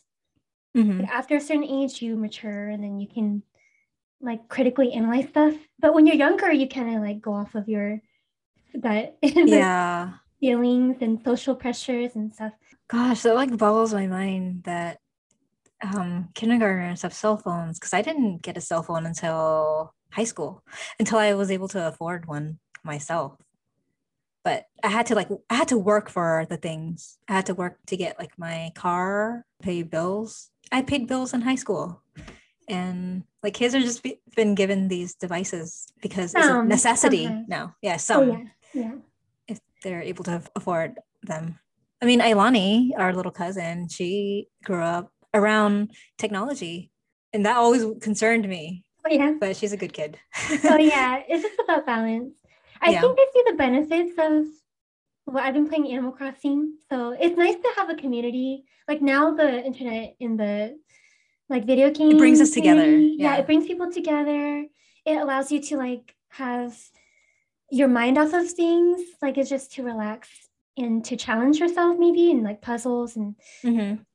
Mm-hmm. 0.76 1.02
Like 1.02 1.10
after 1.10 1.36
a 1.36 1.42
certain 1.42 1.64
age, 1.64 2.02
you 2.02 2.16
mature 2.16 2.70
and 2.70 2.84
then 2.84 3.00
you 3.00 3.08
can 3.08 3.44
like 4.22 4.48
critically 4.48 4.94
analyze 4.94 5.30
stuff. 5.30 5.56
But 5.80 5.94
when 5.94 6.08
you're 6.08 6.16
younger, 6.16 6.52
you 6.52 6.68
kind 6.68 6.96
of 6.96 7.02
like 7.02 7.22
go 7.22 7.34
off 7.34 7.56
of 7.56 7.68
your 7.68 8.02
that 8.82 9.18
yeah. 9.22 10.14
feelings 10.40 10.98
and 11.02 11.22
social 11.24 11.56
pressures 11.56 12.16
and 12.16 12.34
stuff. 12.34 12.54
Gosh 12.88 13.22
that 13.22 13.36
like 13.36 13.58
boggles 13.58 13.94
my 13.94 14.08
mind 14.08 14.64
that 14.64 15.00
um 15.82 16.30
kindergartners 16.36 17.02
have 17.02 17.14
cell 17.14 17.38
phones 17.38 17.80
because 17.80 17.94
i 17.94 18.02
didn't 18.02 18.44
get 18.44 18.58
a 18.58 18.62
cell 18.62 18.84
phone 18.84 19.06
until 19.06 19.94
high 20.12 20.26
school 20.26 20.64
until 21.00 21.18
i 21.18 21.34
was 21.34 21.50
able 21.50 21.68
to 21.70 21.88
afford 21.88 22.28
one 22.28 22.60
myself. 22.84 23.38
But 24.44 24.66
i 24.84 24.88
had 24.88 25.06
to 25.08 25.16
like 25.16 25.30
i 25.50 25.56
had 25.56 25.70
to 25.70 25.78
work 25.78 26.10
for 26.10 26.46
the 26.50 26.58
things. 26.58 27.18
I 27.28 27.34
had 27.34 27.46
to 27.48 27.54
work 27.54 27.78
to 27.88 27.98
get 27.98 28.20
like 28.20 28.38
my 28.38 28.72
car 28.76 29.46
pay 29.62 29.84
bills. 29.84 30.50
I 30.72 30.82
paid 30.82 31.08
bills 31.08 31.34
in 31.34 31.42
high 31.42 31.56
school. 31.56 32.02
And 32.68 33.24
like 33.44 33.54
kids 33.54 33.76
are 33.76 33.82
just 33.82 34.02
be, 34.02 34.22
been 34.36 34.56
given 34.56 34.88
these 34.88 35.14
devices 35.16 35.88
because 36.02 36.34
it's 36.34 36.48
a 36.48 36.64
necessity 36.64 37.30
now. 37.48 37.76
Yeah 37.82 37.98
some. 37.98 38.30
oh, 38.30 38.38
yeah 38.38 38.44
yeah. 38.74 38.94
If 39.48 39.60
they're 39.84 40.02
able 40.02 40.24
to 40.26 40.44
afford 40.56 41.00
them. 41.24 41.60
I 42.02 42.06
mean, 42.06 42.20
Ailani, 42.20 42.92
our 42.98 43.14
little 43.14 43.32
cousin, 43.32 43.88
she 43.90 44.48
grew 44.64 44.82
up 44.82 45.12
around 45.34 45.92
technology 46.18 46.92
and 47.34 47.46
that 47.46 47.58
always 47.58 47.86
concerned 48.02 48.48
me. 48.48 48.84
Oh, 49.06 49.10
yeah. 49.12 49.34
But 49.40 49.56
she's 49.56 49.74
a 49.74 49.78
good 49.78 49.94
kid. 49.94 50.18
oh, 50.66 50.78
yeah. 50.78 51.24
It's 51.28 51.44
just 51.44 51.60
about 51.64 51.86
balance. 51.86 52.34
I 52.82 52.92
yeah. 52.92 53.02
think 53.02 53.18
I 53.20 53.28
see 53.34 53.44
the 53.48 53.58
benefits 53.58 54.14
of 54.18 54.46
well, 55.28 55.44
I've 55.44 55.54
been 55.54 55.70
playing 55.70 55.92
Animal 55.92 56.12
Crossing. 56.12 56.78
So 56.90 57.16
it's 57.20 57.38
nice 57.38 57.56
to 57.56 57.72
have 57.78 57.90
a 57.90 57.96
community. 57.96 58.66
Like 58.88 59.02
now 59.02 59.34
the 59.34 59.64
internet 59.64 60.16
in 60.20 60.36
the 60.36 60.78
like 61.48 61.66
video 61.66 61.92
games. 61.92 62.16
It 62.16 62.18
brings 62.18 62.42
us 62.42 62.52
together. 62.52 62.90
Yeah. 62.90 63.36
yeah, 63.36 63.38
it 63.38 63.46
brings 63.46 63.68
people 63.68 63.92
together. 63.92 64.66
It 65.06 65.18
allows 65.18 65.52
you 65.52 65.62
to 65.62 65.78
like 65.78 66.16
have 66.30 66.78
your 67.72 67.88
mind 67.88 68.18
off 68.18 68.34
of 68.34 68.50
things. 68.52 69.02
Like 69.22 69.38
it's 69.38 69.50
just 69.50 69.74
to 69.74 69.84
relax 69.84 70.30
and 70.78 71.04
to 71.06 71.16
challenge 71.16 71.60
yourself 71.60 71.98
maybe 71.98 72.32
and 72.32 72.44
like 72.44 72.62
puzzles 72.62 73.16
and 73.16 73.36
Mhm. 73.64 74.06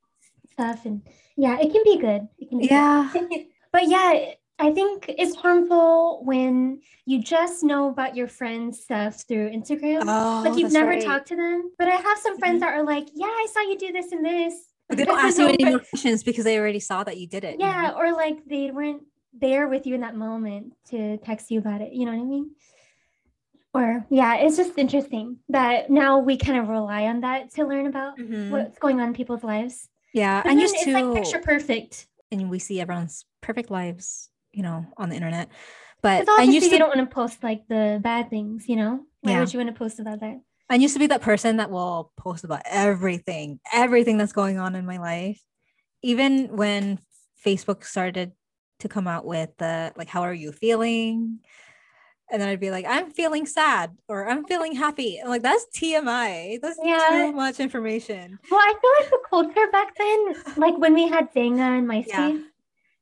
stuff. 0.51 0.85
And 0.85 1.01
yeah, 1.35 1.57
it 1.59 1.71
can 1.71 1.83
be 1.83 1.97
good. 1.97 2.27
It 2.39 2.49
can 2.49 2.59
be 2.59 2.67
good. 2.67 2.73
Yeah. 2.73 3.13
but 3.71 3.87
yeah, 3.87 4.31
I 4.59 4.71
think 4.71 5.05
it's 5.07 5.35
harmful 5.35 6.23
when 6.25 6.81
you 7.05 7.21
just 7.21 7.63
know 7.63 7.89
about 7.89 8.15
your 8.15 8.27
friends' 8.27 8.81
stuff 8.81 9.23
through 9.27 9.51
Instagram. 9.51 10.03
Oh, 10.07 10.49
like 10.49 10.57
you've 10.57 10.71
never 10.71 10.89
right. 10.89 10.99
Mm-hmm. 10.99 11.09
talked 11.09 11.27
to 11.27 11.35
them. 11.35 11.71
But 11.77 11.89
I 11.89 11.95
have 11.95 12.17
some 12.19 12.39
friends 12.39 12.61
that 12.61 12.73
are 12.73 12.83
like, 12.83 13.07
yeah, 13.13 13.27
I 13.27 13.47
saw 13.53 13.61
you 13.61 13.77
do 13.77 13.91
this 13.91 14.11
and 14.11 14.25
this. 14.25 14.53
But 14.89 14.97
they 14.97 15.05
don't 15.09 15.19
ask 15.19 15.37
you 15.37 15.47
any 15.47 15.65
more 15.65 15.79
questions 15.79 16.23
because 16.23 16.43
they 16.43 16.57
already 16.57 16.79
saw 16.79 17.03
that 17.03 17.17
you 17.17 17.27
did 17.27 17.43
it. 17.43 17.53
you 17.53 17.57
know? 17.59 17.65
Yeah, 17.67 17.91
or 17.95 18.13
like 18.13 18.45
they 18.47 18.71
weren't 18.71 19.03
there 19.31 19.67
with 19.67 19.85
you 19.85 19.93
in 19.93 20.01
that 20.01 20.15
moment 20.15 20.73
to 20.89 21.17
text 21.17 21.51
you 21.51 21.59
about 21.59 21.81
it. 21.81 21.93
You 21.93 22.05
know 22.05 22.13
what 22.13 22.21
I 22.21 22.25
mean? 22.25 22.51
Or 23.77 24.05
yeah, 24.09 24.37
it's 24.37 24.57
just 24.57 24.77
interesting 24.77 25.37
that 25.49 25.89
now 25.91 26.17
we 26.19 26.35
kind 26.37 26.57
of 26.57 26.67
rely 26.67 27.03
on 27.03 27.21
that 27.21 27.53
to 27.55 27.65
learn 27.65 27.85
about 27.85 28.17
Mhm. 28.17 28.49
what's 28.49 28.79
going 28.79 28.99
on 28.99 29.09
in 29.09 29.13
people's 29.13 29.43
lives. 29.43 29.87
Yeah. 30.13 30.41
and 30.45 30.59
used 30.59 30.73
it's 30.75 30.85
to, 30.85 30.93
like 30.93 31.13
picture 31.23 31.39
perfect. 31.39 32.07
and 32.31 32.49
we 32.49 32.57
see 32.57 32.81
everyone's 32.81 33.25
perfect 33.41 33.69
lives, 33.69 34.31
you 34.51 34.63
know, 34.63 34.85
on 34.97 35.09
the 35.09 35.15
internet. 35.15 35.49
But 36.01 36.27
I 36.27 36.43
used 36.43 36.65
you 36.65 36.71
to 36.71 36.77
don't 36.79 36.95
want 36.97 37.07
to 37.07 37.13
post 37.13 37.43
like 37.43 37.67
the 37.67 37.99
bad 38.01 38.29
things, 38.31 38.67
you 38.67 38.77
know? 38.77 39.05
Why 39.21 39.31
Yeah. 39.33 39.39
would 39.41 39.53
you 39.53 39.59
want 39.59 39.69
to 39.69 39.77
post 39.77 39.99
about 39.99 40.21
that? 40.21 40.41
I 40.69 40.75
used 40.75 40.93
to 40.95 40.99
be 40.99 41.07
that 41.07 41.21
person 41.21 41.57
that 41.57 41.69
will 41.69 42.11
post 42.17 42.43
about 42.43 42.61
everything, 42.65 43.59
everything 43.71 44.17
that's 44.17 44.33
going 44.33 44.57
on 44.57 44.75
in 44.75 44.85
my 44.85 44.97
life. 44.97 45.39
Even 46.01 46.55
when 46.57 46.99
Facebook 47.45 47.83
started 47.85 48.31
to 48.79 48.89
come 48.89 49.07
out 49.07 49.25
with 49.25 49.49
the 49.57 49.93
like, 49.95 50.07
how 50.07 50.21
are 50.23 50.33
you 50.33 50.51
feeling? 50.51 51.39
And 52.29 52.41
then 52.41 52.49
I'd 52.49 52.59
be 52.59 52.71
like, 52.71 52.85
I'm 52.87 53.09
feeling 53.11 53.45
sad 53.45 53.95
or 54.09 54.29
I'm 54.29 54.43
feeling 54.45 54.75
happy. 54.75 55.19
Like, 55.25 55.43
that's 55.43 55.65
TMI. 55.73 56.59
That's 56.61 56.77
Yeah. 56.83 57.07
too 57.09 57.31
much 57.31 57.59
information. 57.59 58.37
Well, 58.51 58.59
I 58.59 58.73
feel 58.81 58.91
like 58.99 59.09
the 59.09 59.19
culture 59.29 59.71
back 59.71 59.95
then, 59.97 60.35
like 60.57 60.77
when 60.77 60.93
we 60.93 61.07
had 61.07 61.31
Xanga 61.33 61.77
and 61.79 61.87
MySpace, 61.87 62.07
Yeah. 62.07 62.37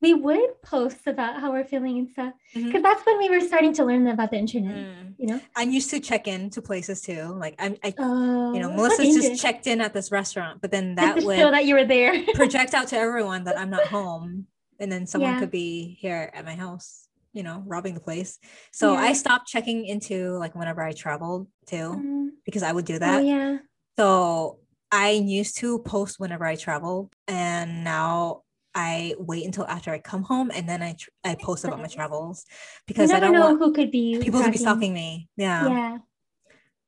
we 0.00 0.14
would 0.14 0.62
post 0.62 0.98
about 1.06 1.40
how 1.40 1.50
we're 1.50 1.64
feeling 1.64 1.98
and 1.98 2.08
stuff. 2.08 2.34
Because 2.54 2.82
that's 2.82 3.04
when 3.04 3.18
we 3.18 3.28
were 3.28 3.40
starting 3.40 3.72
to 3.74 3.84
learn 3.84 4.06
about 4.06 4.30
the 4.30 4.36
internet, 4.36 4.76
Mm. 4.76 5.14
you 5.18 5.26
know? 5.26 5.40
I'm 5.56 5.72
used 5.72 5.90
to 5.90 5.98
check 5.98 6.28
in 6.28 6.50
to 6.50 6.62
places 6.62 7.00
too. 7.02 7.22
Like 7.36 7.56
I'm, 7.58 7.76
I, 7.82 7.94
Oh, 7.98 8.54
you 8.54 8.60
know, 8.60 8.68
it's 8.68 8.76
Melissa's 8.76 9.14
just 9.16 9.42
checked 9.42 9.66
in 9.66 9.80
at 9.80 9.92
this 9.92 10.12
restaurant, 10.12 10.60
but 10.60 10.70
then 10.70 10.94
that 10.96 11.16
would 11.16 11.36
show 11.36 11.50
that 11.50 11.64
you 11.64 11.74
were 11.74 11.84
there. 11.84 12.12
project 12.34 12.74
out 12.74 12.86
to 12.88 12.96
everyone 12.96 13.42
that 13.44 13.58
I'm 13.58 13.70
not 13.70 13.86
home. 13.88 14.46
And 14.78 14.92
then 14.92 15.06
someone 15.06 15.32
Yeah. 15.32 15.40
could 15.40 15.50
be 15.50 15.96
here 16.00 16.30
at 16.34 16.44
my 16.44 16.54
house, 16.54 17.05
you 17.36 17.42
know, 17.42 17.62
robbing 17.66 17.92
the 17.92 18.00
place. 18.00 18.38
So 18.72 18.94
I 18.94 19.12
stopped 19.12 19.46
checking 19.46 19.84
into 19.84 20.38
like 20.38 20.54
whenever 20.54 20.82
I 20.82 20.92
traveled 20.92 21.48
too, 21.66 21.76
Mm, 21.76 22.28
because 22.46 22.62
I 22.62 22.72
would 22.72 22.86
do 22.86 22.98
that 22.98 23.18
oh 23.18 23.18
that. 23.18 23.26
yeah. 23.26 23.58
So 23.98 24.60
I 24.90 25.10
used 25.10 25.58
to 25.58 25.78
post 25.80 26.18
whenever 26.18 26.46
I 26.46 26.56
traveled, 26.56 27.12
and 27.28 27.84
now 27.84 28.42
I 28.74 29.14
wait 29.18 29.44
until 29.44 29.66
after 29.66 29.90
I 29.90 29.98
come 29.98 30.22
home 30.22 30.50
and 30.54 30.66
then 30.68 30.82
I 30.82 30.92
tr- 30.98 31.10
I 31.24 31.34
post 31.34 31.64
about 31.64 31.78
my 31.80 31.88
travels 31.88 32.44
because 32.86 33.10
I 33.10 33.20
don't 33.20 33.32
know 33.32 33.56
who 33.56 33.72
could 33.72 33.90
be 33.90 34.18
people 34.18 34.42
to 34.42 34.50
be 34.50 34.58
stalking 34.58 34.94
me. 34.94 35.28
Yeah. 35.36 35.68
Yeah. 35.68 35.98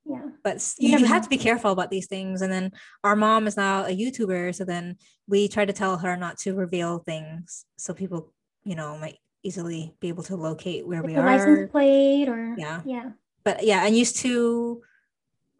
Yeah. 0.06 0.22
But 0.42 0.56
You 0.78 0.92
you, 0.92 0.98
you 1.00 1.04
have 1.06 1.24
to 1.24 1.28
be 1.28 1.36
careful 1.36 1.72
about 1.72 1.90
these 1.90 2.06
things. 2.06 2.40
And 2.40 2.50
then 2.50 2.72
our 3.04 3.16
mom 3.16 3.46
is 3.46 3.56
now 3.58 3.84
a 3.84 3.94
YouTuber, 3.94 4.54
so 4.54 4.64
then 4.64 4.96
we 5.26 5.48
try 5.48 5.66
to 5.66 5.72
tell 5.74 5.98
her 5.98 6.16
not 6.16 6.38
to 6.38 6.54
reveal 6.54 7.00
things 7.00 7.66
so 7.76 7.92
people, 7.92 8.32
you 8.64 8.74
know, 8.74 8.96
might 8.96 9.18
easily 9.42 9.94
be 10.00 10.08
able 10.08 10.22
to 10.24 10.36
locate 10.36 10.86
where 10.86 11.00
Like 11.00 11.06
we 11.10 11.16
are. 11.16 11.26
license 11.26 11.70
plate 11.70 12.28
or 12.28 12.54
Yeah. 12.58 12.82
Yeah. 12.84 13.10
but 13.44 13.64
yeah, 13.64 13.82
I 13.82 13.88
used 13.88 14.16
to 14.16 14.82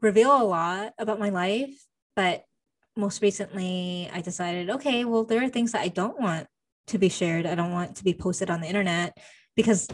reveal 0.01 0.31
a 0.31 0.45
lot 0.45 0.95
about 0.99 1.19
my 1.19 1.31
life, 1.31 1.71
but 2.17 2.45
most 2.97 3.23
recently 3.23 4.11
I 4.13 4.21
decided, 4.21 4.71
okay, 4.71 5.05
well, 5.05 5.25
there 5.25 5.43
are 5.43 5.49
things 5.49 5.73
that 5.73 5.83
I 5.83 5.89
don't 5.89 6.21
want 6.21 6.47
to 6.89 6.99
be 6.99 7.09
shared. 7.09 7.47
I 7.47 7.55
don't 7.55 7.73
want 7.73 7.97
to 7.97 8.05
be 8.05 8.15
posted 8.15 8.51
on 8.51 8.61
the 8.61 8.67
internet 8.67 9.17
because 9.55 9.89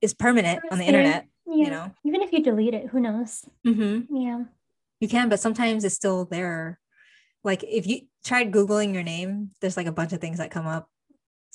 it's 0.00 0.14
permanent 0.14 0.60
on 0.70 0.78
the 0.78 0.84
internet, 0.84 1.26
Yeah. 1.46 1.64
you 1.64 1.70
know. 1.70 1.90
Even 2.04 2.22
if 2.22 2.32
you 2.32 2.42
delete 2.42 2.74
it, 2.74 2.88
who 2.88 3.00
knows? 3.00 3.44
hmm 3.64 4.00
Yeah. 4.10 4.44
You 5.00 5.08
can, 5.08 5.28
but 5.28 5.40
sometimes 5.40 5.84
it's 5.84 5.94
still 5.94 6.24
there. 6.24 6.78
Like 7.44 7.62
if 7.64 7.86
you 7.86 8.02
tried 8.24 8.52
Googling 8.52 8.94
your 8.94 9.02
name, 9.02 9.50
there's 9.60 9.76
like 9.76 9.86
a 9.86 9.92
bunch 9.92 10.12
of 10.12 10.20
things 10.20 10.38
that 10.38 10.50
come 10.50 10.66
up. 10.66 10.88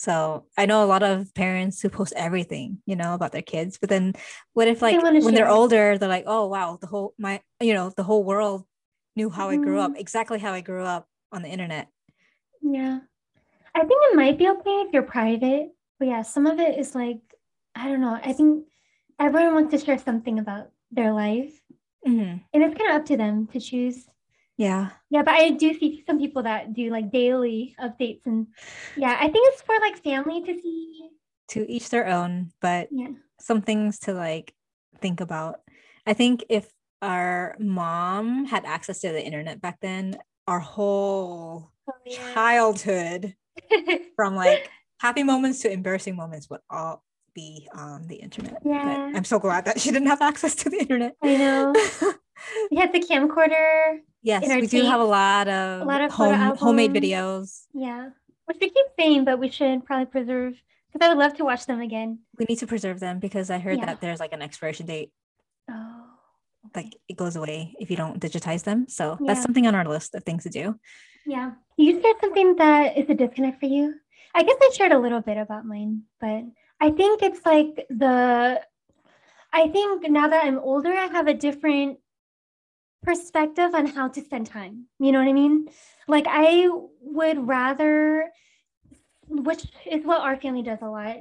So 0.02 0.48
I 0.58 0.66
know 0.66 0.84
a 0.84 0.90
lot 0.90 1.04
of 1.04 1.32
parents 1.36 1.80
who 1.80 1.88
post 1.88 2.14
everything, 2.16 2.82
you 2.88 2.96
know, 2.96 3.14
about 3.14 3.34
their 3.34 3.44
kids. 3.44 3.78
But 3.78 3.90
then 3.90 4.14
what 4.54 4.68
if 4.68 4.82
like 4.82 4.98
wanna 5.00 5.22
when 5.22 5.36
they're 5.36 5.46
it. 5.46 5.52
older, 5.52 6.00
they're 6.00 6.10
like, 6.10 6.24
oh 6.26 6.48
wow, 6.48 6.80
the 6.82 6.88
whole 6.88 7.14
my 7.20 7.40
you 7.62 7.76
know, 7.76 7.94
the 7.96 8.02
whole 8.02 8.24
world 8.24 8.66
knew 9.16 9.30
how 9.30 9.52
I 9.52 9.58
grew 9.58 9.80
up, 9.80 9.92
Mhm. 9.92 10.00
exactly 10.00 10.40
how 10.40 10.54
I 10.54 10.62
grew 10.62 10.84
up 10.84 11.06
on 11.32 11.44
the 11.44 11.50
internet. 11.50 11.88
Yeah. 12.64 13.02
I 13.76 13.80
think 13.86 14.00
it 14.10 14.16
might 14.16 14.40
be 14.40 14.50
okay 14.50 14.78
if 14.82 14.92
you're 14.92 15.04
private. 15.04 15.70
But 16.00 16.08
yeah, 16.08 16.24
some 16.24 16.48
of 16.48 16.60
it 16.60 16.80
is 16.80 16.96
like, 16.96 17.22
I 17.76 17.88
don't 17.88 18.02
know. 18.02 18.18
I 18.24 18.34
think 18.34 18.66
everyone 19.20 19.54
wants 19.54 19.72
to 19.78 19.86
share 19.86 20.00
something 20.00 20.40
about 20.40 20.72
their 20.90 21.14
life. 21.14 21.62
Mhm. 22.08 22.42
And 22.52 22.64
it's 22.64 22.74
kind 22.76 22.90
of 22.90 22.96
up 23.02 23.06
to 23.06 23.18
them 23.18 23.46
to 23.54 23.60
choose. 23.60 24.10
Yeah. 24.58 24.90
Yeah, 25.10 25.24
but 25.24 25.34
I 25.34 25.52
do 25.52 25.74
see 25.74 26.04
some 26.06 26.20
people 26.20 26.44
that 26.44 26.74
do 26.74 26.90
like 26.90 27.12
daily 27.12 27.76
updates. 27.80 28.26
And 28.26 28.48
yeah, 28.96 29.18
I 29.20 29.30
think 29.30 29.48
it's 29.54 29.62
for 29.62 29.76
like 29.80 30.04
family 30.04 30.42
to 30.44 30.54
see. 30.62 31.10
To 31.50 31.70
each 31.70 31.90
their 31.90 32.08
own, 32.08 32.52
but 32.62 32.88
Yeah. 32.92 33.10
some 33.40 33.62
things 33.62 34.00
to 34.00 34.14
like 34.14 34.54
think 35.02 35.22
about. 35.22 35.62
I 36.06 36.14
think 36.14 36.44
if 36.50 36.72
our 37.02 37.56
mom 37.60 38.46
had 38.46 38.66
access 38.66 39.02
to 39.02 39.12
the 39.12 39.24
internet 39.24 39.62
back 39.62 39.80
then, 39.82 40.18
our 40.48 40.60
whole 40.60 41.72
oh, 41.90 41.94
childhood 42.34 43.36
from 44.16 44.36
like 44.36 44.70
happy 45.00 45.24
moments 45.24 45.60
to 45.62 45.72
embarrassing 45.72 46.16
moments 46.16 46.50
would 46.50 46.62
all 46.70 47.04
be 47.34 47.68
on 47.74 48.08
the 48.08 48.16
internet. 48.16 48.62
But 48.64 48.70
Yeah. 48.70 49.12
I'm 49.16 49.24
so 49.24 49.40
glad 49.40 49.66
that 49.66 49.80
she 49.80 49.92
didn't 49.92 50.10
have 50.10 50.22
access 50.22 50.56
to 50.56 50.70
the 50.70 50.80
internet. 50.80 51.16
I 51.24 51.36
know. 51.38 51.74
We 52.72 52.78
had 52.78 52.92
the 52.92 53.00
camcorder. 53.00 54.00
Yes, 54.22 54.48
we 54.48 54.68
do 54.68 54.84
have 54.84 55.00
a 55.00 55.06
lot 55.06 55.48
of, 55.48 55.88
lot 55.88 56.02
of 56.02 56.12
home, 56.12 56.56
homemade 56.56 56.94
videos. 56.94 57.66
Yeah. 57.74 58.10
Which 58.46 58.58
we 58.60 58.70
keep 58.70 58.86
saying, 59.00 59.26
but 59.26 59.40
we 59.40 59.50
should 59.50 59.86
probably 59.86 60.06
preserve 60.08 60.54
because 60.92 61.06
I 61.06 61.10
would 61.10 61.18
love 61.20 61.36
to 61.36 61.46
watch 61.46 61.66
them 61.66 61.80
again. 61.80 62.20
We 62.38 62.46
need 62.50 62.58
to 62.60 62.68
preserve 62.68 63.00
them 63.00 63.20
because 63.20 63.50
I 63.50 63.60
heard 63.60 63.78
Yeah. 63.80 63.86
that 63.86 64.02
there's 64.02 64.20
like 64.20 64.34
an 64.34 64.42
expiration 64.42 64.86
date, 64.88 65.12
Oh. 65.70 66.04
like 66.76 66.98
it 67.08 67.16
goes 67.16 67.36
away 67.36 67.76
if 67.80 67.90
you 67.90 67.96
don't 67.96 68.20
digitize 68.20 68.64
them. 68.64 68.88
So 68.90 69.18
that's 69.26 69.42
something 69.42 69.66
on 69.68 69.76
our 69.76 69.86
list 69.86 70.16
of 70.16 70.24
things 70.24 70.44
to 70.44 70.50
do. 70.50 70.76
Yeah. 71.26 71.52
You 71.78 72.02
shared 72.02 72.18
something 72.20 72.56
that 72.58 72.98
is 72.98 73.10
a 73.10 73.14
disconnect 73.14 73.60
for 73.60 73.68
you. 73.68 73.96
I 74.36 74.44
guess 74.44 74.58
I 74.62 74.70
shared 74.74 74.92
a 74.92 75.00
little 75.00 75.22
bit 75.22 75.38
about 75.38 75.66
mine, 75.66 76.04
but 76.20 76.44
I 76.82 76.90
think 76.92 77.22
it's 77.22 77.46
like 77.46 77.86
the, 77.90 78.62
I 79.54 79.68
think 79.70 80.10
now 80.10 80.28
that 80.28 80.44
I'm 80.46 80.60
older, 80.60 80.92
I 80.92 81.06
have 81.08 81.28
a 81.28 81.34
different 81.34 82.00
perspective 83.02 83.74
on 83.74 83.88
how 83.88 84.08
to 84.08 84.22
spend 84.22 84.48
time. 84.48 84.86
You 85.00 85.12
know 85.12 85.20
what 85.20 85.28
I 85.28 85.34
mean? 85.34 85.68
Like 86.08 86.26
I 86.28 86.70
would 87.02 87.48
rather, 87.48 88.30
which 89.28 89.66
is 89.86 90.06
what 90.06 90.22
our 90.22 90.38
family 90.38 90.62
does 90.62 90.80
a 90.82 90.90
lot, 90.90 91.18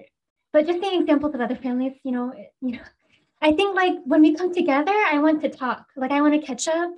but 0.52 0.66
just 0.66 0.80
seeing 0.80 1.00
examples 1.00 1.34
of 1.34 1.40
other 1.40 1.56
families, 1.56 1.94
you 2.02 2.12
know, 2.12 2.32
you 2.60 2.72
know, 2.72 2.82
I 3.42 3.52
think 3.52 3.74
like 3.74 3.94
when 4.04 4.20
we 4.20 4.34
come 4.34 4.52
together, 4.52 4.92
I 4.92 5.18
want 5.18 5.40
to 5.42 5.48
talk. 5.48 5.86
Like 5.96 6.10
I 6.10 6.20
want 6.20 6.34
to 6.38 6.46
catch 6.46 6.68
up. 6.68 6.90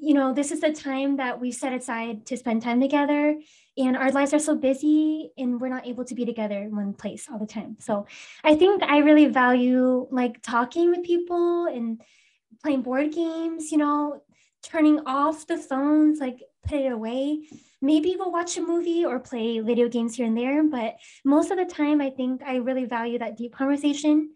You 0.00 0.14
know, 0.14 0.32
this 0.32 0.52
is 0.52 0.60
the 0.60 0.72
time 0.72 1.16
that 1.16 1.40
we 1.40 1.50
set 1.50 1.72
aside 1.72 2.24
to 2.26 2.36
spend 2.36 2.62
time 2.62 2.80
together. 2.80 3.36
And 3.76 3.96
our 3.96 4.10
lives 4.10 4.32
are 4.32 4.38
so 4.38 4.56
busy 4.56 5.30
and 5.38 5.60
we're 5.60 5.68
not 5.68 5.86
able 5.86 6.04
to 6.04 6.14
be 6.14 6.24
together 6.24 6.56
in 6.58 6.74
one 6.74 6.94
place 6.94 7.28
all 7.30 7.38
the 7.38 7.46
time. 7.46 7.76
So 7.78 8.06
I 8.42 8.56
think 8.56 8.82
I 8.82 8.98
really 8.98 9.26
value 9.26 10.06
like 10.10 10.42
talking 10.42 10.90
with 10.90 11.04
people 11.04 11.66
and 11.66 12.00
playing 12.62 12.82
board 12.82 13.12
games, 13.12 13.70
you 13.72 13.78
know, 13.78 14.22
turning 14.62 15.00
off 15.06 15.46
the 15.46 15.56
phones, 15.56 16.20
like 16.20 16.42
put 16.66 16.80
it 16.80 16.92
away. 16.92 17.40
Maybe 17.80 18.16
we'll 18.18 18.32
watch 18.32 18.56
a 18.56 18.62
movie 18.62 19.04
or 19.04 19.20
play 19.20 19.60
video 19.60 19.88
games 19.88 20.16
here 20.16 20.26
and 20.26 20.36
there. 20.36 20.62
But 20.64 20.96
most 21.24 21.50
of 21.50 21.58
the 21.58 21.64
time, 21.64 22.00
I 22.00 22.10
think 22.10 22.42
I 22.44 22.56
really 22.56 22.84
value 22.84 23.18
that 23.18 23.36
deep 23.36 23.54
conversation. 23.54 24.30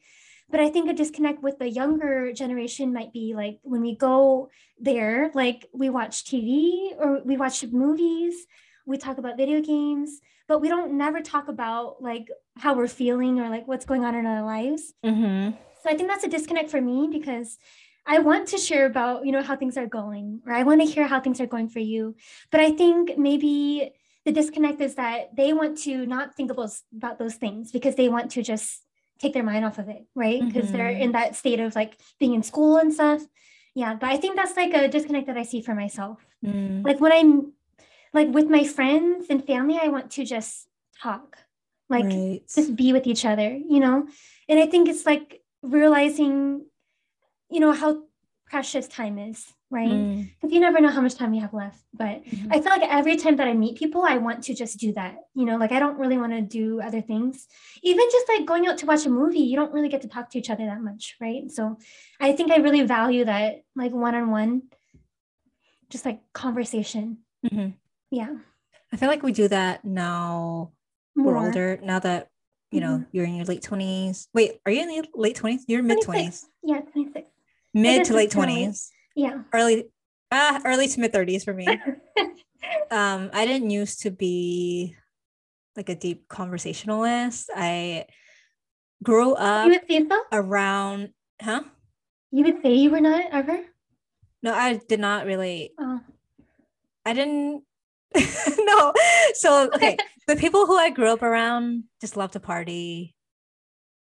But 0.50 0.61
I 0.61 0.69
think 0.69 0.88
a 0.88 0.92
disconnect 0.92 1.42
with 1.42 1.59
the 1.59 1.69
younger 1.69 2.33
generation 2.33 2.92
might 2.92 3.12
be 3.12 3.33
like 3.35 3.59
when 3.62 3.81
we 3.81 3.97
go 3.97 4.50
there, 4.78 5.31
like 5.35 5.66
we 5.73 5.88
watch 5.88 6.25
TV 6.25 6.92
or 6.99 7.23
we 7.25 7.37
watch 7.37 7.64
movies, 7.64 8.47
we 8.85 8.99
talk 8.99 9.19
about 9.19 9.38
video 9.38 9.61
games, 9.62 10.21
but 10.49 10.61
we 10.61 10.69
don't 10.69 10.92
never 10.92 11.21
talk 11.21 11.49
about 11.49 12.02
like 12.02 12.28
how 12.59 12.75
we're 12.75 12.88
feeling 12.88 13.40
or 13.40 13.49
like 13.49 13.66
what's 13.66 13.87
going 13.87 14.04
on 14.04 14.14
in 14.14 14.26
our 14.26 14.42
lives. 14.42 14.92
Mm-hmm. 15.04 15.57
So 15.83 15.90
I 15.90 15.97
think 15.97 16.09
that's 16.09 16.25
a 16.25 16.28
disconnect 16.28 16.71
for 16.71 16.81
me 16.81 17.09
because 17.11 17.59
I 18.06 18.18
want 18.18 18.49
to 18.49 18.59
share 18.59 18.87
about, 18.87 19.25
you 19.25 19.32
know, 19.32 19.42
how 19.42 19.56
things 19.56 19.76
are 19.76 19.87
going, 19.87 20.40
or 20.47 20.52
I 20.52 20.64
want 20.64 20.80
to 20.80 20.87
hear 20.87 21.06
how 21.06 21.21
things 21.21 21.40
are 21.40 21.47
going 21.47 21.68
for 21.68 21.78
you. 21.78 22.16
But 22.50 22.61
I 22.61 22.73
think 22.73 23.16
maybe 23.16 23.92
the 24.25 24.32
disconnect 24.32 24.80
is 24.80 24.97
that 24.97 25.37
they 25.37 25.52
want 25.52 25.78
to 25.78 26.06
not 26.06 26.35
think 26.35 26.50
about, 26.50 26.71
about 26.97 27.18
those 27.18 27.37
things 27.37 27.73
because 27.73 27.94
they 27.94 28.09
want 28.09 28.32
to 28.32 28.42
just 28.42 28.82
take 29.18 29.35
their 29.35 29.42
mind 29.42 29.64
off 29.64 29.78
of 29.78 29.88
it, 29.88 30.04
right? 30.14 30.44
Because 30.44 30.66
mm-hmm. 30.66 30.76
they're 30.76 30.88
in 30.90 31.12
that 31.12 31.37
state 31.37 31.61
of 31.61 31.75
like 31.75 31.97
being 32.18 32.35
in 32.35 32.42
school 32.42 32.76
and 32.76 32.92
stuff. 32.92 33.23
Yeah, 33.75 33.94
but 33.94 34.11
I 34.11 34.16
think 34.16 34.37
that's 34.37 34.56
like 34.56 34.75
a 34.75 34.88
disconnect 34.88 35.28
that 35.28 35.38
I 35.38 35.44
see 35.44 35.62
for 35.62 35.75
myself. 35.75 36.18
Mm. 36.44 36.85
Like 36.85 37.00
when 37.00 37.12
I'm 37.12 37.52
like 38.12 38.28
with 38.28 38.50
my 38.50 38.64
friends 38.64 39.26
and 39.30 39.47
family, 39.47 39.78
I 39.80 39.88
want 39.88 40.11
to 40.12 40.25
just 40.25 40.66
talk, 41.00 41.38
like 41.88 42.04
right. 42.04 42.42
just 42.52 42.76
be 42.76 42.92
with 42.92 43.06
each 43.06 43.25
other, 43.25 43.49
you 43.50 43.80
know? 43.80 44.06
And 44.49 44.59
I 44.59 44.66
think 44.66 44.88
it's 44.88 45.06
like 45.06 45.40
realizing, 45.62 46.66
you 47.52 47.61
know, 47.61 47.73
how 47.73 48.02
precious 48.50 48.88
time 48.88 49.18
is 49.18 49.52
right? 49.73 49.88
Because 49.88 50.50
mm. 50.50 50.52
you 50.52 50.61
never 50.61 50.80
know 50.80 50.90
how 50.90 51.00
much 51.00 51.16
time 51.16 51.32
you 51.32 51.40
have 51.40 51.54
left. 51.54 51.82
But 51.94 52.25
mm-hmm. 52.25 52.52
I 52.52 52.61
feel 52.61 52.71
like 52.71 52.82
every 52.88 53.16
time 53.16 53.37
that 53.37 53.49
I 53.49 53.54
meet 53.54 53.78
people, 53.78 54.02
I 54.02 54.18
want 54.18 54.44
to 54.44 54.54
just 54.54 54.78
do 54.78 54.92
that. 54.92 55.16
You 55.35 55.47
know, 55.47 55.56
like 55.56 55.73
I 55.73 55.80
don't 55.80 55.99
really 55.99 56.18
want 56.18 56.32
to 56.32 56.42
do 56.42 56.80
other 56.80 57.00
things. 57.00 57.49
Even 57.82 58.06
just 58.12 58.28
like 58.28 58.47
going 58.47 58.66
out 58.66 58.78
to 58.78 58.87
watch 58.87 59.06
a 59.06 59.11
movie, 59.11 59.40
you 59.40 59.56
don't 59.56 59.73
really 59.73 59.88
get 59.88 60.02
to 60.02 60.09
talk 60.09 60.30
to 60.30 60.38
each 60.38 60.50
other 60.50 60.66
that 60.66 60.82
much, 60.82 61.16
right? 61.21 61.50
So 61.50 61.78
I 62.21 62.32
think 62.32 62.52
I 62.52 62.56
really 62.56 62.82
value 62.82 63.25
that 63.25 63.62
like 63.75 63.92
one 63.92 64.14
on 64.14 64.30
one, 64.30 64.62
just 65.88 66.04
like 66.04 66.21
conversation. 66.35 67.18
Mm-hmm. 67.44 67.71
Yeah. 68.11 68.37
I 68.92 68.97
feel 68.99 69.09
like 69.09 69.23
we 69.23 69.32
do 69.32 69.49
that 69.49 69.85
now. 69.87 70.73
More. 71.16 71.35
We're 71.35 71.47
older 71.47 71.78
now 71.82 71.99
that 71.99 72.28
you 72.71 72.80
know 72.80 72.99
mm-hmm. 72.99 73.09
you're 73.12 73.25
in 73.25 73.37
your 73.37 73.47
late 73.47 73.62
20s. 73.62 74.28
Wait, 74.35 74.61
are 74.66 74.73
you 74.73 74.82
in 74.82 74.88
the 74.88 75.09
late 75.14 75.37
20s? 75.37 75.61
You're 75.66 75.82
mid 75.82 76.00
20s. 76.00 76.44
Yeah, 76.62 76.80
26. 76.80 77.26
Mid 77.74 78.04
to 78.06 78.14
late 78.14 78.30
20s 78.30 78.90
yeah. 79.14 79.42
Early 79.52 79.84
ah, 80.30 80.60
early 80.64 80.88
to 80.88 81.00
mid 81.00 81.12
30s 81.12 81.44
for 81.44 81.54
me. 81.54 81.66
Um 82.92 83.30
i 83.32 83.44
didn't 83.44 83.70
used 83.70 84.02
to 84.02 84.10
be 84.12 84.94
like 85.76 85.88
a 85.88 85.96
deep 85.96 86.28
conversationalist. 86.28 87.50
I 87.54 88.06
grew 89.02 89.34
up 89.34 89.66
you 89.66 89.72
would 89.72 89.88
say 89.90 90.06
so? 90.08 90.22
around 90.30 91.10
huh? 91.40 91.62
You 92.30 92.44
would 92.44 92.62
say 92.62 92.74
you 92.74 92.90
were 92.90 93.00
not 93.00 93.24
ever? 93.32 93.64
No 94.44 94.54
i 94.54 94.80
did 94.88 95.00
not 95.00 95.26
really. 95.26 95.72
Oh. 95.76 96.00
i 97.04 97.12
didn't 97.12 97.64
no. 98.58 98.92
So 99.34 99.68
okay. 99.74 99.96
The 100.28 100.36
people 100.36 100.66
who 100.66 100.76
i 100.76 100.90
grew 100.90 101.08
up 101.08 101.22
around 101.22 101.84
just 102.00 102.16
love 102.16 102.30
to 102.32 102.40
party 102.40 103.16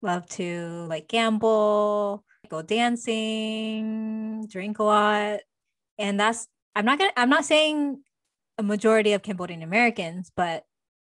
love 0.03 0.27
to 0.37 0.85
like 0.87 1.07
gamble 1.07 2.23
go 2.51 2.61
dancing, 2.61 4.45
drink 4.47 4.77
a 4.79 4.83
lot. 4.83 5.39
And 5.97 6.19
that's 6.19 6.47
I'm 6.75 6.85
not 6.85 6.99
gonna 6.99 7.13
I'm 7.17 7.29
not 7.29 7.45
saying 7.45 8.01
a 8.57 8.63
majority 8.63 9.13
of 9.13 9.23
Cambodian 9.23 9.63
Americans, 9.63 10.31
but 10.35 10.63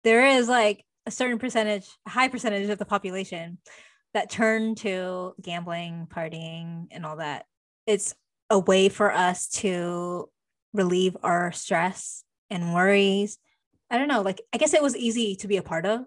there 0.04 0.26
is 0.26 0.48
like 0.48 0.86
a 1.06 1.12
certain 1.12 1.40
percentage, 1.40 1.88
a 2.06 2.12
high 2.12 2.28
percentage 2.28 2.70
of 2.70 2.78
the 2.78 2.86
population 2.86 3.58
that 4.14 4.30
turn 4.30 4.76
to 4.76 5.34
gambling, 5.42 6.08
partying, 6.10 6.88
and 6.92 7.06
all 7.06 7.18
that. 7.18 7.46
It's 7.88 8.14
a 8.50 8.60
way 8.60 8.90
for 8.90 9.12
us 9.12 9.48
to 9.48 10.30
relieve 10.74 11.18
our 11.24 11.52
stress 11.52 12.24
and 12.50 12.74
worries. 12.74 13.38
I 13.90 13.98
don't 13.98 14.08
know, 14.08 14.22
like 14.22 14.42
I 14.54 14.58
guess 14.58 14.74
it 14.74 14.84
was 14.84 14.96
easy 14.96 15.36
to 15.38 15.48
be 15.48 15.58
a 15.58 15.64
part 15.64 15.86
of 15.86 16.02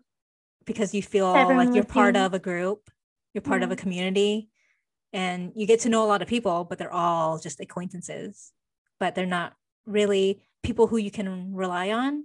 because 0.65 0.95
you 0.95 1.03
feel 1.03 1.35
Everyone 1.35 1.67
like 1.67 1.75
you're 1.75 1.85
part 1.85 2.15
you. 2.15 2.23
of 2.23 2.35
a 2.35 2.39
group, 2.39 2.89
you're 3.35 3.43
part 3.43 3.61
yeah. 3.61 3.67
of 3.67 3.73
a 3.73 3.75
mm-hmm. 3.75 3.83
community 3.83 4.49
and 5.15 5.53
you 5.55 5.65
get 5.65 5.81
to 5.81 5.89
know 5.89 6.05
a 6.05 6.11
lot 6.11 6.21
of 6.21 6.29
people 6.29 6.65
but 6.65 6.77
they're 6.77 6.93
all 6.93 7.39
just 7.39 7.61
acquaintances 7.61 8.53
but 9.01 9.15
they're 9.15 9.25
not 9.25 9.55
really 9.87 10.43
people 10.63 10.87
who 10.87 10.97
you 10.97 11.11
can 11.11 11.55
rely 11.55 11.91
on 11.91 12.25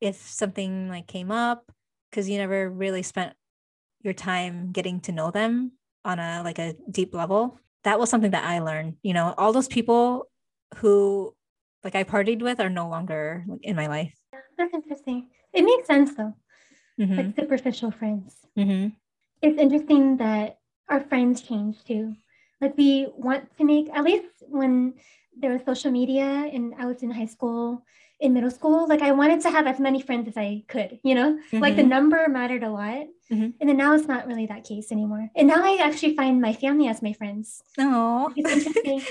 if 0.00 0.16
something 0.16 0.88
like 0.88 1.06
came 1.06 1.30
up 1.30 1.70
because 2.10 2.28
you 2.28 2.36
never 2.38 2.68
really 2.68 3.02
spent 3.02 3.34
your 4.02 4.14
time 4.14 4.72
getting 4.72 5.00
to 5.00 5.12
know 5.12 5.30
them 5.30 5.72
on 6.04 6.18
a 6.18 6.42
like 6.42 6.58
a 6.58 6.74
deep 6.90 7.14
level. 7.14 7.58
That 7.84 7.98
was 7.98 8.10
something 8.10 8.32
that 8.32 8.44
i 8.44 8.58
learned 8.58 8.96
you 9.02 9.14
know 9.14 9.34
all 9.38 9.52
those 9.52 9.68
people 9.68 10.28
who 10.76 11.34
like 11.82 11.94
i 11.94 12.04
partied 12.04 12.42
with 12.42 12.60
are 12.60 12.68
no 12.68 12.88
longer 12.88 13.44
in 13.62 13.76
my 13.76 13.86
life. 13.86 14.14
That's 14.58 14.74
interesting. 14.74 15.28
It 15.52 15.62
makes 15.62 15.86
sense 15.86 16.14
though. 16.14 16.34
Mm-hmm. 17.00 17.16
like 17.16 17.36
superficial 17.36 17.90
friends. 17.90 18.36
Mm-hmm. 18.58 18.88
it's 19.40 19.58
interesting 19.58 20.18
that 20.18 20.59
our 20.90 21.00
friends 21.00 21.42
change 21.42 21.84
too. 21.84 22.14
Like 22.60 22.76
we 22.76 23.08
want 23.16 23.56
to 23.56 23.64
make 23.64 23.88
at 23.94 24.04
least 24.04 24.26
when 24.48 24.94
there 25.36 25.52
was 25.52 25.62
social 25.64 25.90
media 25.90 26.50
and 26.52 26.74
I 26.78 26.86
was 26.86 27.02
in 27.02 27.10
high 27.10 27.26
school, 27.26 27.82
in 28.20 28.34
middle 28.34 28.50
school, 28.50 28.86
like 28.86 29.00
I 29.00 29.12
wanted 29.12 29.40
to 29.42 29.50
have 29.50 29.66
as 29.66 29.80
many 29.80 30.02
friends 30.02 30.28
as 30.28 30.36
I 30.36 30.62
could, 30.68 30.98
you 31.02 31.14
know, 31.14 31.32
mm-hmm. 31.32 31.58
like 31.58 31.76
the 31.76 31.82
mm-hmm. 31.82 31.90
number 31.90 32.28
mattered 32.28 32.62
a 32.62 32.70
lot. 32.70 33.06
Mm-hmm. 33.32 33.50
And 33.60 33.68
then 33.68 33.76
now 33.76 33.94
it's 33.94 34.06
not 34.06 34.26
really 34.26 34.46
that 34.46 34.64
case 34.64 34.92
anymore. 34.92 35.30
And 35.34 35.48
now 35.48 35.64
I 35.64 35.78
actually 35.82 36.14
find 36.16 36.40
my 36.40 36.52
family 36.52 36.88
as 36.88 37.00
my 37.00 37.14
friends. 37.14 37.62
Oh, 37.78 38.30
it's 38.36 38.66
interesting. 38.66 39.02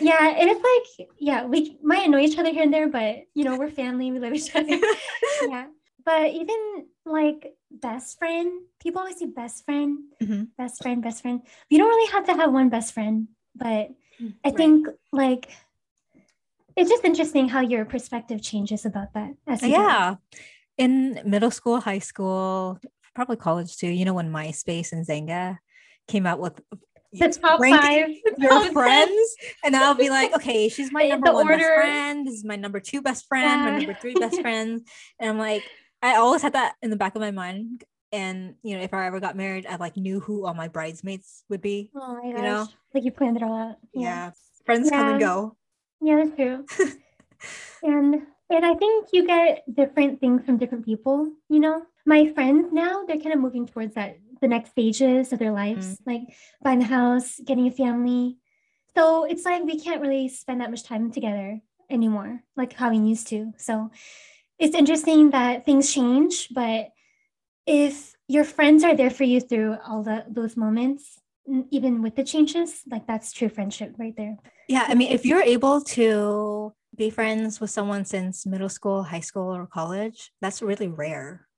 yeah, 0.00 0.28
and 0.28 0.50
it's 0.50 0.98
like, 0.98 1.08
yeah, 1.18 1.46
we 1.46 1.78
might 1.82 2.06
annoy 2.06 2.20
each 2.20 2.38
other 2.38 2.50
here 2.50 2.64
and 2.64 2.74
there, 2.74 2.88
but 2.88 3.24
you 3.34 3.44
know, 3.44 3.56
we're 3.56 3.70
family, 3.70 4.12
we 4.12 4.18
love 4.18 4.34
each 4.34 4.54
other. 4.54 4.78
yeah. 5.48 5.66
But 6.04 6.32
even 6.32 6.86
like 7.04 7.54
best 7.70 8.18
friend, 8.18 8.62
people 8.80 9.00
always 9.00 9.18
say 9.18 9.26
best 9.26 9.64
friend, 9.64 9.98
mm-hmm. 10.22 10.44
best 10.56 10.82
friend, 10.82 11.02
best 11.02 11.22
friend. 11.22 11.40
You 11.68 11.78
don't 11.78 11.88
really 11.88 12.12
have 12.12 12.26
to 12.26 12.34
have 12.34 12.52
one 12.52 12.68
best 12.68 12.94
friend, 12.94 13.28
but 13.54 13.90
I 14.20 14.32
right. 14.44 14.56
think 14.56 14.88
like 15.12 15.48
it's 16.76 16.90
just 16.90 17.04
interesting 17.04 17.48
how 17.48 17.60
your 17.60 17.84
perspective 17.84 18.42
changes 18.42 18.84
about 18.84 19.12
that. 19.14 19.34
yeah. 19.62 20.16
In 20.78 21.20
middle 21.24 21.50
school, 21.50 21.80
high 21.80 21.98
school, 21.98 22.78
probably 23.14 23.36
college 23.36 23.76
too, 23.76 23.88
you 23.88 24.04
know, 24.04 24.14
when 24.14 24.32
MySpace 24.32 24.92
and 24.92 25.06
Xanga 25.06 25.58
came 26.08 26.26
out 26.26 26.40
with 26.40 26.60
the 27.12 27.28
top 27.42 27.60
five 27.60 28.08
your 28.38 28.72
friends 28.72 29.36
and 29.64 29.76
i'll 29.76 29.94
be 29.94 30.08
like 30.08 30.34
okay 30.34 30.68
she's 30.68 30.90
my 30.92 31.08
number 31.08 31.26
the 31.26 31.32
one 31.32 31.46
order. 31.46 31.58
best 31.58 31.74
friend 31.74 32.26
this 32.26 32.34
is 32.34 32.44
my 32.44 32.56
number 32.56 32.80
two 32.80 33.02
best 33.02 33.26
friend 33.26 33.44
yeah. 33.44 33.70
my 33.70 33.76
number 33.78 33.94
three 33.94 34.14
best 34.14 34.40
friend, 34.40 34.86
and 35.20 35.30
i'm 35.30 35.38
like 35.38 35.62
I 36.02 36.16
always 36.16 36.42
had 36.42 36.54
that 36.54 36.74
in 36.82 36.90
the 36.90 36.96
back 36.96 37.14
of 37.14 37.20
my 37.20 37.30
mind. 37.30 37.84
And 38.10 38.56
you 38.62 38.76
know, 38.76 38.82
if 38.82 38.92
I 38.92 39.06
ever 39.06 39.20
got 39.20 39.36
married, 39.36 39.66
I 39.66 39.76
like 39.76 39.96
knew 39.96 40.20
who 40.20 40.44
all 40.44 40.54
my 40.54 40.68
bridesmaids 40.68 41.44
would 41.48 41.62
be. 41.62 41.90
Oh 41.94 42.14
my 42.14 42.32
gosh. 42.32 42.36
You 42.36 42.42
know? 42.42 42.68
Like 42.92 43.04
you 43.04 43.12
planned 43.12 43.36
it 43.36 43.42
all 43.42 43.56
out. 43.56 43.76
Yeah. 43.94 44.02
yeah. 44.02 44.30
Friends 44.66 44.90
yeah. 44.90 44.98
come 44.98 45.08
and 45.08 45.20
go. 45.20 45.56
Yeah, 46.02 46.24
that's 46.24 46.36
true. 46.36 46.66
and 47.82 48.22
and 48.50 48.66
I 48.66 48.74
think 48.74 49.08
you 49.12 49.26
get 49.26 49.64
different 49.72 50.20
things 50.20 50.44
from 50.44 50.58
different 50.58 50.84
people, 50.84 51.32
you 51.48 51.60
know. 51.60 51.82
My 52.04 52.32
friends 52.34 52.72
now, 52.72 53.04
they're 53.06 53.16
kind 53.16 53.32
of 53.32 53.40
moving 53.40 53.66
towards 53.66 53.94
that 53.94 54.18
the 54.40 54.48
next 54.48 54.70
stages 54.70 55.32
of 55.32 55.38
their 55.38 55.52
lives, 55.52 55.86
mm 55.86 55.96
like 56.04 56.22
buying 56.62 56.82
a 56.82 56.84
house, 56.84 57.40
getting 57.46 57.68
a 57.68 57.70
family. 57.70 58.36
So 58.94 59.24
it's 59.24 59.44
like 59.44 59.62
we 59.62 59.78
can't 59.78 60.02
really 60.02 60.28
spend 60.28 60.60
that 60.60 60.70
much 60.70 60.82
time 60.82 61.12
together 61.12 61.60
anymore, 61.88 62.42
like 62.56 62.72
how 62.74 62.90
we 62.90 62.98
used 62.98 63.28
to. 63.28 63.52
So 63.56 63.90
it's 64.62 64.76
interesting 64.76 65.30
that 65.30 65.66
things 65.66 65.92
change, 65.92 66.48
but 66.54 66.90
if 67.66 68.14
your 68.28 68.44
friends 68.44 68.84
are 68.84 68.96
there 68.96 69.10
for 69.10 69.24
you 69.24 69.40
through 69.40 69.76
all 69.84 70.04
the, 70.04 70.24
those 70.28 70.56
moments, 70.56 71.18
even 71.70 72.00
with 72.00 72.14
the 72.14 72.22
changes, 72.22 72.82
like 72.88 73.04
that's 73.08 73.32
true 73.32 73.48
friendship 73.48 73.92
right 73.98 74.14
there. 74.16 74.36
Yeah. 74.68 74.84
I 74.86 74.94
mean, 74.94 75.10
if 75.10 75.26
you're 75.26 75.42
able 75.42 75.80
to 75.98 76.72
be 76.96 77.10
friends 77.10 77.60
with 77.60 77.70
someone 77.70 78.04
since 78.04 78.46
middle 78.46 78.68
school, 78.68 79.02
high 79.02 79.20
school, 79.20 79.52
or 79.52 79.66
college, 79.66 80.30
that's 80.40 80.62
really 80.62 80.86
rare. 80.86 81.48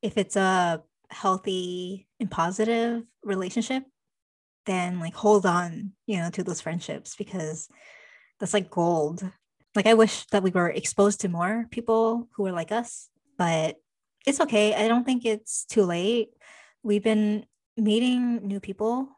If 0.00 0.16
it's 0.16 0.36
a 0.36 0.82
healthy 1.10 2.06
and 2.20 2.30
positive 2.30 3.02
relationship, 3.24 3.82
then 4.66 5.00
like 5.00 5.14
hold 5.14 5.46
on, 5.46 5.92
you 6.06 6.18
know, 6.18 6.30
to 6.30 6.44
those 6.44 6.60
friendships 6.60 7.16
because 7.16 7.68
that's 8.38 8.54
like 8.54 8.70
gold 8.70 9.28
like 9.74 9.86
I 9.86 9.94
wish 9.94 10.26
that 10.26 10.42
we 10.42 10.50
were 10.50 10.68
exposed 10.68 11.20
to 11.20 11.28
more 11.28 11.66
people 11.70 12.28
who 12.32 12.46
are 12.46 12.52
like 12.52 12.72
us, 12.72 13.08
but 13.38 13.76
it's 14.26 14.40
okay. 14.40 14.74
I 14.74 14.88
don't 14.88 15.04
think 15.04 15.24
it's 15.24 15.64
too 15.64 15.82
late. 15.82 16.30
We've 16.82 17.02
been 17.02 17.46
meeting 17.76 18.46
new 18.46 18.60
people 18.60 19.08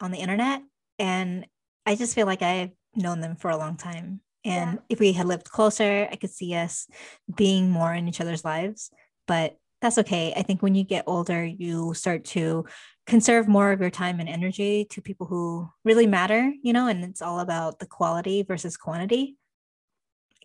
on 0.00 0.10
the 0.10 0.18
internet 0.18 0.62
and 0.98 1.46
I 1.86 1.96
just 1.96 2.14
feel 2.14 2.26
like 2.26 2.42
I've 2.42 2.70
known 2.94 3.20
them 3.20 3.36
for 3.36 3.50
a 3.50 3.56
long 3.56 3.76
time. 3.76 4.20
And 4.44 4.74
yeah. 4.74 4.80
if 4.90 5.00
we 5.00 5.12
had 5.12 5.26
lived 5.26 5.50
closer, 5.50 6.06
I 6.10 6.16
could 6.16 6.30
see 6.30 6.54
us 6.54 6.86
being 7.34 7.70
more 7.70 7.94
in 7.94 8.08
each 8.08 8.20
other's 8.20 8.44
lives. 8.44 8.90
But 9.26 9.56
that's 9.80 9.98
okay. 9.98 10.32
I 10.36 10.42
think 10.42 10.62
when 10.62 10.74
you 10.74 10.84
get 10.84 11.04
older, 11.06 11.44
you 11.44 11.94
start 11.94 12.24
to 12.26 12.66
conserve 13.06 13.48
more 13.48 13.72
of 13.72 13.80
your 13.80 13.90
time 13.90 14.20
and 14.20 14.28
energy 14.28 14.86
to 14.90 15.00
people 15.00 15.26
who 15.26 15.68
really 15.84 16.06
matter, 16.06 16.52
you 16.62 16.72
know, 16.72 16.88
and 16.88 17.04
it's 17.04 17.22
all 17.22 17.40
about 17.40 17.78
the 17.78 17.86
quality 17.86 18.42
versus 18.42 18.76
quantity 18.76 19.36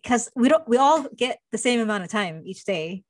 because 0.02 0.30
we 0.34 0.48
don't 0.48 0.66
we 0.68 0.76
all 0.76 1.06
get 1.16 1.40
the 1.52 1.58
same 1.58 1.80
amount 1.80 2.04
of 2.04 2.10
time 2.10 2.42
each 2.44 2.64
day. 2.64 3.04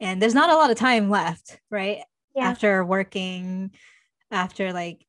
And 0.00 0.20
there's 0.20 0.34
not 0.34 0.50
a 0.50 0.56
lot 0.56 0.70
of 0.70 0.76
time 0.76 1.08
left 1.10 1.60
right? 1.70 1.98
Yeah. 2.34 2.48
after 2.48 2.84
working 2.84 3.70
after 4.30 4.72
like 4.72 5.06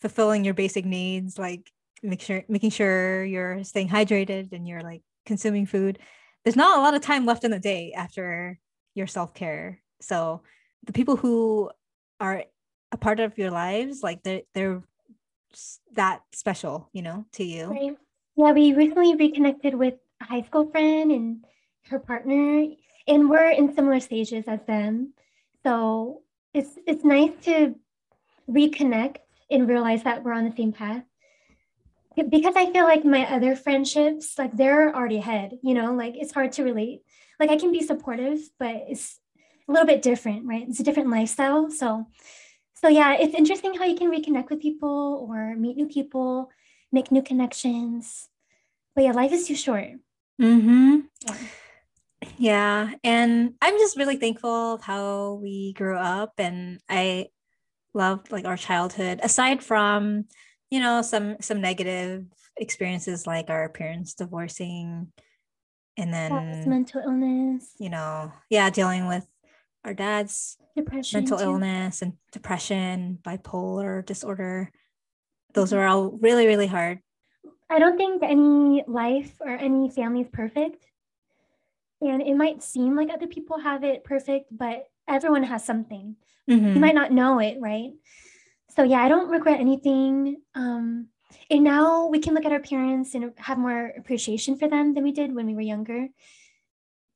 fulfilling 0.00 0.44
your 0.44 0.54
basic 0.54 0.84
needs 0.84 1.38
like 1.38 1.70
make 2.02 2.20
sure 2.20 2.42
making 2.48 2.70
sure 2.70 3.24
you're 3.24 3.62
staying 3.62 3.88
hydrated 3.88 4.52
and 4.52 4.66
you're 4.66 4.80
like 4.80 5.02
consuming 5.26 5.66
food. 5.66 5.98
There's 6.44 6.56
not 6.56 6.78
a 6.78 6.80
lot 6.80 6.94
of 6.94 7.02
time 7.02 7.26
left 7.26 7.44
in 7.44 7.50
the 7.50 7.60
day 7.60 7.92
after 7.92 8.58
your 8.94 9.06
self-care. 9.06 9.80
So 10.00 10.42
the 10.84 10.92
people 10.92 11.16
who 11.16 11.70
are 12.18 12.44
a 12.90 12.96
part 12.96 13.20
of 13.20 13.38
your 13.38 13.50
lives 13.50 14.02
like 14.02 14.22
they're 14.22 14.42
they're 14.54 14.82
that 15.92 16.22
special 16.32 16.88
you 16.92 17.02
know 17.02 17.26
to 17.32 17.44
you. 17.44 17.66
Right. 17.66 17.96
Yeah 18.36 18.52
we 18.52 18.72
recently 18.72 19.14
reconnected 19.14 19.74
with 19.74 19.94
high 20.22 20.42
school 20.42 20.70
friend 20.70 21.10
and 21.10 21.44
her 21.90 21.98
partner 21.98 22.66
and 23.06 23.28
we're 23.28 23.50
in 23.50 23.74
similar 23.74 24.00
stages 24.00 24.44
as 24.46 24.60
them 24.66 25.12
so 25.64 26.22
it's 26.54 26.78
it's 26.86 27.04
nice 27.04 27.32
to 27.42 27.74
reconnect 28.48 29.16
and 29.50 29.68
realize 29.68 30.02
that 30.04 30.22
we're 30.22 30.32
on 30.32 30.48
the 30.48 30.56
same 30.56 30.72
path 30.72 31.04
because 32.28 32.54
I 32.56 32.70
feel 32.72 32.84
like 32.84 33.04
my 33.04 33.26
other 33.32 33.56
friendships, 33.56 34.38
like 34.38 34.56
they're 34.56 34.94
already 34.94 35.18
ahead, 35.18 35.58
you 35.62 35.74
know, 35.74 35.94
like 35.94 36.14
it's 36.16 36.32
hard 36.32 36.52
to 36.52 36.64
relate. 36.64 37.02
Like 37.40 37.50
I 37.50 37.56
can 37.56 37.72
be 37.72 37.82
supportive, 37.82 38.38
but 38.58 38.84
it's 38.88 39.18
a 39.68 39.72
little 39.72 39.86
bit 39.86 40.02
different, 40.02 40.46
right? 40.46 40.66
It's 40.68 40.80
a 40.80 40.84
different 40.84 41.10
lifestyle. 41.10 41.70
So, 41.70 42.06
so 42.74 42.88
yeah, 42.88 43.14
it's 43.14 43.34
interesting 43.34 43.74
how 43.74 43.84
you 43.84 43.96
can 43.96 44.10
reconnect 44.10 44.50
with 44.50 44.60
people 44.60 45.26
or 45.28 45.56
meet 45.56 45.76
new 45.76 45.88
people, 45.88 46.50
make 46.90 47.10
new 47.10 47.22
connections. 47.22 48.28
But 48.94 49.04
yeah, 49.04 49.12
life 49.12 49.32
is 49.32 49.46
too 49.46 49.56
short. 49.56 49.92
Mm-hmm. 50.42 50.98
Yeah. 51.26 51.36
yeah. 52.36 52.90
And 53.04 53.54
I'm 53.62 53.78
just 53.78 53.96
really 53.96 54.16
thankful 54.16 54.74
of 54.74 54.82
how 54.82 55.34
we 55.42 55.72
grew 55.72 55.96
up 55.96 56.32
and 56.38 56.80
I 56.88 57.28
loved 57.94 58.32
like 58.32 58.44
our 58.44 58.56
childhood, 58.56 59.20
aside 59.22 59.62
from 59.62 60.24
you 60.72 60.80
know 60.80 61.02
some 61.02 61.36
some 61.40 61.60
negative 61.60 62.24
experiences 62.56 63.26
like 63.26 63.50
our 63.50 63.68
parents 63.68 64.14
divorcing 64.14 65.12
and 65.98 66.12
then 66.14 66.68
mental 66.68 67.02
illness 67.04 67.72
you 67.78 67.90
know 67.90 68.32
yeah 68.48 68.70
dealing 68.70 69.06
with 69.06 69.26
our 69.84 69.92
dad's 69.92 70.56
depression 70.74 71.20
mental 71.20 71.36
too. 71.36 71.44
illness 71.44 72.00
and 72.00 72.14
depression 72.32 73.18
bipolar 73.22 74.04
disorder 74.04 74.70
those 75.52 75.74
are 75.74 75.86
all 75.86 76.10
really 76.22 76.46
really 76.46 76.66
hard 76.66 77.00
i 77.72 77.78
don't 77.78 77.96
think 77.96 78.22
any 78.22 78.84
life 78.86 79.32
or 79.40 79.50
any 79.50 79.88
family 79.90 80.22
is 80.22 80.28
perfect 80.32 80.86
and 82.00 82.20
it 82.22 82.34
might 82.34 82.62
seem 82.62 82.96
like 82.96 83.10
other 83.10 83.26
people 83.26 83.58
have 83.58 83.84
it 83.84 84.04
perfect 84.04 84.46
but 84.50 84.88
everyone 85.08 85.42
has 85.42 85.64
something 85.64 86.16
mm-hmm. 86.48 86.74
you 86.74 86.80
might 86.80 86.94
not 86.94 87.12
know 87.12 87.38
it 87.38 87.56
right 87.60 87.92
so 88.74 88.82
yeah, 88.82 89.02
I 89.02 89.08
don't 89.08 89.28
regret 89.28 89.60
anything. 89.60 90.40
Um, 90.54 91.08
and 91.50 91.64
now 91.64 92.06
we 92.06 92.20
can 92.20 92.34
look 92.34 92.44
at 92.44 92.52
our 92.52 92.60
parents 92.60 93.14
and 93.14 93.32
have 93.36 93.58
more 93.58 93.92
appreciation 93.98 94.56
for 94.56 94.68
them 94.68 94.94
than 94.94 95.04
we 95.04 95.12
did 95.12 95.34
when 95.34 95.46
we 95.46 95.54
were 95.54 95.60
younger. 95.60 96.08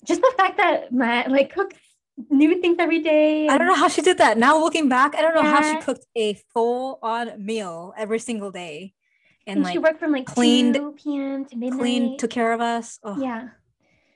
Just 0.05 0.21
the 0.21 0.35
fact 0.37 0.59
that 0.59 0.93
Matt 0.93 1.31
like 1.31 1.55
cooks 1.55 1.77
new 2.31 2.61
things 2.61 2.77
every 2.79 3.01
day. 3.01 3.49
I 3.49 3.57
don't 3.59 3.67
know 3.67 3.75
how 3.75 3.89
she 3.89 4.03
did 4.03 4.19
that. 4.19 4.39
Now 4.39 4.59
looking 4.59 4.89
back, 4.89 5.15
I 5.15 5.23
don't 5.23 5.35
know 5.35 5.43
yeah. 5.43 5.61
how 5.61 5.63
she 5.63 5.85
cooked 5.85 6.07
a 6.15 6.35
full 6.53 6.99
on 7.03 7.45
meal 7.45 7.95
every 7.97 8.19
single 8.19 8.51
day. 8.51 8.95
And, 9.47 9.59
and 9.59 9.65
like 9.65 9.73
she 9.73 9.79
worked 9.79 10.01
from 10.01 10.13
like 10.13 10.27
cleaned 10.27 10.75
2 10.75 10.97
p.m. 11.03 11.45
to 11.47 11.57
midnight. 11.57 11.79
Cleaned, 11.79 12.19
took 12.19 12.31
care 12.31 12.53
of 12.53 12.61
us. 12.61 12.99
Oh, 13.05 13.21
yeah. 13.21 13.49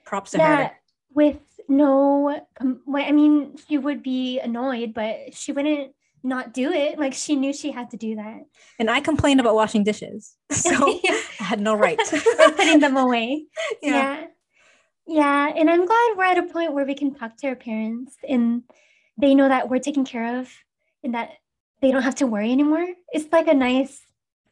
Props 0.04 0.32
to 0.32 0.38
yeah, 0.38 0.56
her. 0.56 0.72
With 1.14 1.38
no, 1.68 2.44
I 2.60 3.12
mean, 3.12 3.56
she 3.68 3.78
would 3.78 4.02
be 4.02 4.40
annoyed, 4.40 4.92
but 4.92 5.34
she 5.34 5.52
wouldn't 5.52 5.92
not 6.22 6.52
do 6.52 6.72
it. 6.72 6.98
Like 6.98 7.14
she 7.14 7.36
knew 7.36 7.52
she 7.52 7.70
had 7.70 7.90
to 7.90 7.96
do 7.96 8.16
that. 8.16 8.40
And 8.78 8.90
I 8.90 9.00
complained 9.00 9.40
about 9.40 9.54
washing 9.54 9.84
dishes. 9.84 10.36
So 10.50 11.00
I 11.08 11.24
had 11.38 11.60
no 11.60 11.74
right. 11.74 11.98
putting 12.56 12.80
them 12.80 12.96
away. 12.96 13.46
Yeah. 13.82 13.92
yeah. 13.92 14.26
Yeah. 15.06 15.52
And 15.56 15.70
I'm 15.70 15.86
glad 15.86 16.16
we're 16.16 16.24
at 16.24 16.38
a 16.38 16.42
point 16.42 16.72
where 16.72 16.84
we 16.84 16.94
can 16.94 17.14
talk 17.14 17.36
to 17.38 17.48
our 17.48 17.56
parents 17.56 18.16
and 18.28 18.62
they 19.16 19.34
know 19.34 19.48
that 19.48 19.68
we're 19.68 19.78
taken 19.78 20.04
care 20.04 20.40
of 20.40 20.52
and 21.02 21.14
that 21.14 21.30
they 21.80 21.90
don't 21.90 22.02
have 22.02 22.16
to 22.16 22.26
worry 22.26 22.52
anymore. 22.52 22.86
It's 23.12 23.32
like 23.32 23.48
a 23.48 23.54
nice 23.54 24.00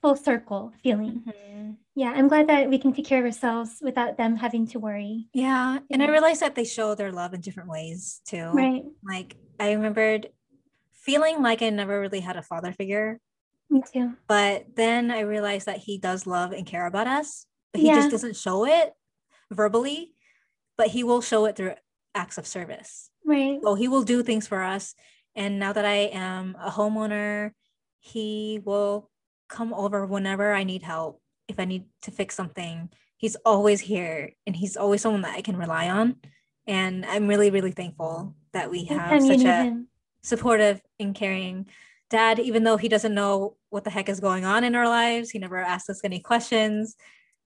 full 0.00 0.16
circle 0.16 0.72
feeling. 0.82 1.22
Mm-hmm. 1.26 1.70
Yeah, 1.94 2.12
I'm 2.14 2.28
glad 2.28 2.48
that 2.48 2.70
we 2.70 2.78
can 2.78 2.92
take 2.92 3.06
care 3.06 3.18
of 3.18 3.24
ourselves 3.24 3.78
without 3.82 4.16
them 4.16 4.36
having 4.36 4.66
to 4.68 4.78
worry. 4.78 5.28
Yeah. 5.34 5.78
And 5.90 6.02
I 6.02 6.08
realized 6.08 6.40
that 6.40 6.54
they 6.54 6.64
show 6.64 6.94
their 6.94 7.10
love 7.10 7.34
in 7.34 7.40
different 7.40 7.68
ways 7.68 8.20
too. 8.26 8.50
Right. 8.52 8.84
Like 9.02 9.36
I 9.58 9.72
remembered 9.72 10.28
feeling 10.92 11.42
like 11.42 11.62
I 11.62 11.70
never 11.70 12.00
really 12.00 12.20
had 12.20 12.36
a 12.36 12.42
father 12.42 12.72
figure. 12.72 13.18
Me 13.70 13.82
too. 13.92 14.14
But 14.28 14.66
then 14.76 15.10
I 15.10 15.20
realized 15.20 15.66
that 15.66 15.78
he 15.78 15.98
does 15.98 16.26
love 16.26 16.52
and 16.52 16.66
care 16.66 16.86
about 16.86 17.06
us. 17.06 17.46
But 17.72 17.80
he 17.80 17.88
yeah. 17.88 17.96
just 17.96 18.10
doesn't 18.10 18.36
show 18.36 18.64
it 18.64 18.92
verbally, 19.50 20.14
but 20.76 20.88
he 20.88 21.04
will 21.04 21.20
show 21.20 21.46
it 21.46 21.56
through 21.56 21.74
acts 22.14 22.38
of 22.38 22.46
service. 22.46 23.10
Right. 23.26 23.58
So 23.62 23.74
he 23.74 23.88
will 23.88 24.04
do 24.04 24.22
things 24.22 24.46
for 24.46 24.62
us. 24.62 24.94
And 25.34 25.58
now 25.58 25.72
that 25.72 25.84
I 25.84 26.10
am 26.12 26.56
a 26.60 26.70
homeowner, 26.70 27.52
he 28.00 28.60
will 28.64 29.10
come 29.48 29.74
over 29.74 30.06
whenever 30.06 30.52
I 30.52 30.64
need 30.64 30.82
help. 30.82 31.20
If 31.48 31.58
I 31.58 31.64
need 31.64 31.84
to 32.02 32.10
fix 32.10 32.34
something, 32.34 32.90
he's 33.16 33.36
always 33.44 33.80
here 33.80 34.32
and 34.46 34.54
he's 34.54 34.76
always 34.76 35.02
someone 35.02 35.22
that 35.22 35.36
I 35.36 35.40
can 35.40 35.56
rely 35.56 35.88
on. 35.88 36.16
And 36.66 37.06
I'm 37.06 37.26
really, 37.26 37.50
really 37.50 37.72
thankful 37.72 38.34
that 38.52 38.70
we 38.70 38.84
have 38.84 39.22
such 39.22 39.42
a 39.42 39.62
him 39.64 39.88
supportive 40.22 40.80
and 41.00 41.14
caring 41.14 41.66
dad, 42.10 42.38
even 42.38 42.64
though 42.64 42.76
he 42.76 42.88
doesn't 42.88 43.14
know 43.14 43.56
what 43.70 43.84
the 43.84 43.90
heck 43.90 44.08
is 44.08 44.20
going 44.20 44.44
on 44.44 44.64
in 44.64 44.74
our 44.74 44.88
lives. 44.88 45.30
He 45.30 45.38
never 45.38 45.58
asks 45.58 45.90
us 45.90 46.00
any 46.04 46.20
questions, 46.20 46.96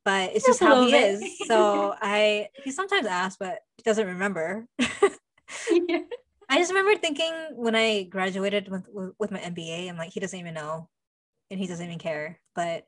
but 0.04 0.30
it's 0.34 0.46
just 0.46 0.60
how 0.60 0.84
he 0.84 0.92
bit. 0.92 1.14
is. 1.14 1.38
So 1.46 1.94
I, 2.00 2.48
he 2.64 2.70
sometimes 2.70 3.06
asks, 3.06 3.36
but 3.38 3.60
he 3.76 3.82
doesn't 3.82 4.06
remember. 4.06 4.66
yeah. 4.78 6.00
I 6.48 6.58
just 6.58 6.70
remember 6.70 6.98
thinking 7.00 7.32
when 7.54 7.74
I 7.74 8.04
graduated 8.04 8.68
with, 8.68 8.86
with 9.18 9.30
my 9.30 9.38
MBA, 9.38 9.88
I'm 9.88 9.96
like, 9.96 10.12
he 10.12 10.20
doesn't 10.20 10.38
even 10.38 10.54
know 10.54 10.88
and 11.52 11.60
he 11.60 11.66
doesn't 11.66 11.86
even 11.86 11.98
care. 11.98 12.40
But 12.54 12.86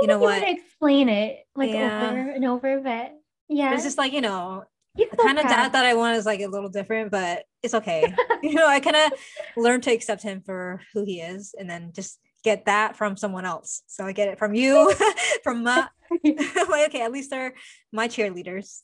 you 0.00 0.06
know 0.06 0.18
what? 0.18 0.42
Explain 0.46 1.08
it 1.08 1.46
like 1.54 1.70
yeah. 1.70 2.10
over 2.10 2.30
and 2.30 2.44
over, 2.44 2.80
but 2.80 3.12
yeah. 3.48 3.74
It's 3.74 3.84
just 3.84 3.98
like, 3.98 4.12
you 4.12 4.20
know, 4.20 4.64
the 4.96 5.06
kind 5.16 5.38
of 5.38 5.44
dad 5.44 5.72
that 5.72 5.84
I 5.84 5.94
want 5.94 6.16
is 6.16 6.26
like 6.26 6.40
a 6.40 6.46
little 6.46 6.68
different, 6.68 7.10
but 7.10 7.44
it's 7.62 7.74
okay. 7.74 8.12
you 8.42 8.54
know, 8.54 8.66
I 8.66 8.80
kind 8.80 8.96
of 8.96 9.12
learned 9.56 9.84
to 9.84 9.92
accept 9.92 10.22
him 10.22 10.42
for 10.44 10.80
who 10.92 11.04
he 11.04 11.20
is 11.20 11.54
and 11.58 11.68
then 11.68 11.92
just 11.94 12.18
get 12.44 12.66
that 12.66 12.96
from 12.96 13.16
someone 13.16 13.44
else. 13.44 13.82
So 13.86 14.04
I 14.04 14.12
get 14.12 14.28
it 14.28 14.38
from 14.38 14.54
you, 14.54 14.92
from 15.42 15.62
my 15.62 15.86
like, 16.24 16.88
okay, 16.88 17.02
at 17.02 17.12
least 17.12 17.30
they're 17.30 17.54
my 17.92 18.08
cheerleaders. 18.08 18.78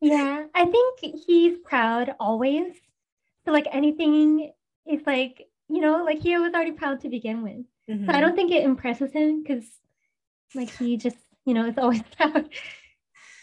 yeah, 0.00 0.44
I 0.54 0.64
think 0.64 1.00
he's 1.26 1.58
proud 1.58 2.14
always. 2.20 2.72
So 3.44 3.52
like 3.52 3.66
anything 3.70 4.52
is 4.86 5.02
like, 5.06 5.46
you 5.68 5.80
know, 5.80 6.04
like 6.04 6.20
he 6.20 6.36
was 6.38 6.52
already 6.54 6.72
proud 6.72 7.00
to 7.00 7.08
begin 7.08 7.42
with. 7.42 7.64
Mm-hmm. 7.90 8.04
So 8.04 8.10
I 8.10 8.14
mm-hmm. 8.14 8.22
don't 8.22 8.36
think 8.36 8.52
it 8.52 8.64
impresses 8.64 9.12
him 9.12 9.42
because 9.42 9.64
like 10.54 10.70
he 10.70 10.96
just, 10.96 11.16
you 11.44 11.54
know, 11.54 11.66
is 11.66 11.78
always 11.78 12.02
proud. 12.16 12.48